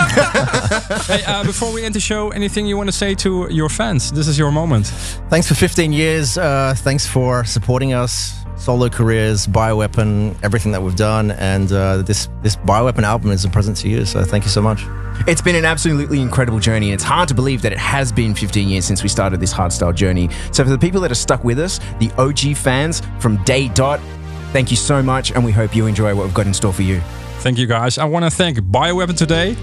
hey, 1.12 1.22
uh, 1.26 1.44
before 1.44 1.72
we 1.72 1.84
end 1.84 1.94
the 1.94 2.00
show, 2.00 2.30
anything 2.30 2.66
you 2.66 2.76
want 2.76 2.88
to 2.88 2.96
say 2.96 3.14
to 3.16 3.46
your 3.52 3.68
fans? 3.68 4.10
This 4.10 4.26
is 4.26 4.38
your 4.38 4.50
moment. 4.50 4.86
Thanks 5.28 5.46
for 5.46 5.54
15 5.54 5.92
years. 5.92 6.36
Uh, 6.38 6.74
thanks 6.78 7.06
for 7.06 7.44
supporting 7.44 7.92
us. 7.92 8.34
Solo 8.56 8.88
careers, 8.88 9.46
Bioweapon, 9.46 10.34
everything 10.42 10.72
that 10.72 10.82
we've 10.82 10.96
done, 10.96 11.30
and 11.30 11.70
uh, 11.70 11.98
this 11.98 12.28
this 12.42 12.56
Bioweapon 12.56 13.04
album 13.04 13.30
is 13.30 13.44
a 13.44 13.48
present 13.48 13.76
to 13.78 13.88
you. 13.88 14.04
So 14.04 14.24
thank 14.24 14.42
you 14.44 14.50
so 14.50 14.60
much. 14.60 14.82
It's 15.28 15.40
been 15.40 15.54
an 15.54 15.64
absolutely 15.64 16.20
incredible 16.20 16.58
journey. 16.58 16.90
It's 16.90 17.04
hard 17.04 17.28
to 17.28 17.34
believe 17.34 17.62
that 17.62 17.70
it 17.72 17.78
has 17.78 18.10
been 18.10 18.34
15 18.34 18.68
years 18.68 18.84
since 18.84 19.02
we 19.04 19.08
started 19.08 19.38
this 19.38 19.52
hardstyle 19.54 19.94
journey. 19.94 20.28
So 20.50 20.64
for 20.64 20.70
the 20.70 20.78
people 20.78 21.00
that 21.02 21.10
are 21.12 21.14
stuck 21.26 21.44
with 21.44 21.58
us, 21.60 21.78
the 22.00 22.10
OG 22.18 22.56
fans 22.56 23.00
from 23.20 23.36
day 23.44 23.68
dot, 23.68 24.00
thank 24.52 24.70
you 24.72 24.76
so 24.76 25.02
much, 25.04 25.30
and 25.30 25.44
we 25.44 25.52
hope 25.52 25.76
you 25.76 25.86
enjoy 25.86 26.12
what 26.16 26.24
we've 26.24 26.34
got 26.34 26.46
in 26.48 26.54
store 26.54 26.72
for 26.72 26.82
you. 26.82 27.00
Thank 27.40 27.58
you 27.58 27.66
guys. 27.66 27.98
I 27.98 28.04
want 28.04 28.24
to 28.24 28.30
thank 28.30 28.58
Bioweapon 28.58 29.16
today. 29.16 29.56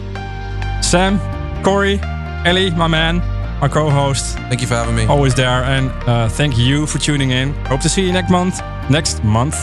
Sam, 0.81 1.19
Corey, 1.63 1.99
Ellie, 2.45 2.71
my 2.71 2.87
man, 2.87 3.17
my 3.59 3.67
co-host. 3.67 4.37
Thank 4.49 4.61
you 4.61 4.67
for 4.67 4.75
having 4.75 4.95
me. 4.95 5.05
Always 5.05 5.35
there. 5.35 5.63
And 5.63 5.89
uh, 6.07 6.29
thank 6.29 6.57
you 6.57 6.85
for 6.85 6.99
tuning 6.99 7.31
in. 7.31 7.53
Hope 7.65 7.81
to 7.81 7.89
see 7.89 8.05
you 8.05 8.13
next 8.13 8.31
month. 8.31 8.61
Next 8.89 9.23
month. 9.23 9.55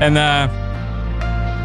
And 0.00 0.18
uh, 0.18 0.48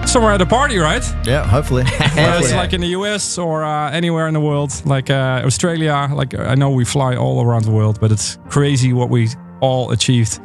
somewhere 0.05 0.31
at 0.31 0.41
a 0.41 0.45
party, 0.45 0.77
right? 0.77 1.03
Yeah, 1.25 1.45
hopefully. 1.45 1.83
Whether 2.15 2.37
it's 2.39 2.53
like 2.53 2.73
in 2.73 2.81
the 2.81 2.89
US 2.99 3.37
or 3.37 3.63
uh, 3.63 3.91
anywhere 3.91 4.27
in 4.27 4.33
the 4.33 4.39
world, 4.39 4.71
like 4.85 5.09
uh, 5.09 5.41
Australia. 5.45 6.07
Like 6.13 6.33
I 6.37 6.55
know 6.55 6.69
we 6.69 6.85
fly 6.85 7.15
all 7.15 7.43
around 7.43 7.65
the 7.65 7.71
world, 7.71 7.99
but 7.99 8.11
it's 8.11 8.37
crazy 8.49 8.93
what 8.93 9.09
we 9.09 9.29
all 9.59 9.91
achieved 9.91 10.39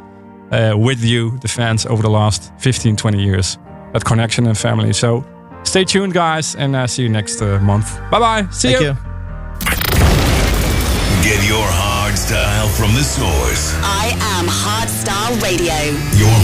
uh, 0.51 0.73
with 0.77 1.03
you, 1.03 1.37
the 1.39 1.47
fans, 1.47 1.85
over 1.85 2.01
the 2.01 2.09
last 2.09 2.51
15, 2.59 2.95
20 2.95 3.23
years. 3.23 3.57
That 3.93 4.03
connection 4.03 4.47
and 4.47 4.57
family. 4.57 4.93
So 4.93 5.25
stay 5.67 5.85
tuned, 5.85 6.13
guys, 6.13 6.55
and 6.55 6.75
uh, 6.75 6.87
see 6.87 7.03
you 7.03 7.09
next 7.09 7.41
uh, 7.41 7.59
month. 7.59 7.99
Bye 8.09 8.19
bye. 8.19 8.47
See 8.51 8.69
Thank 8.69 8.81
you. 8.81 8.87
you. 8.87 8.93
Get 11.23 11.43
your 11.47 11.67
hard 11.67 12.17
style 12.17 12.69
from 12.69 12.93
the 12.95 13.03
source. 13.03 13.75
I 13.83 14.15
am 14.39 14.47
Hardstyle 14.47 15.35
Radio. 15.43 15.75
Your 16.15 16.37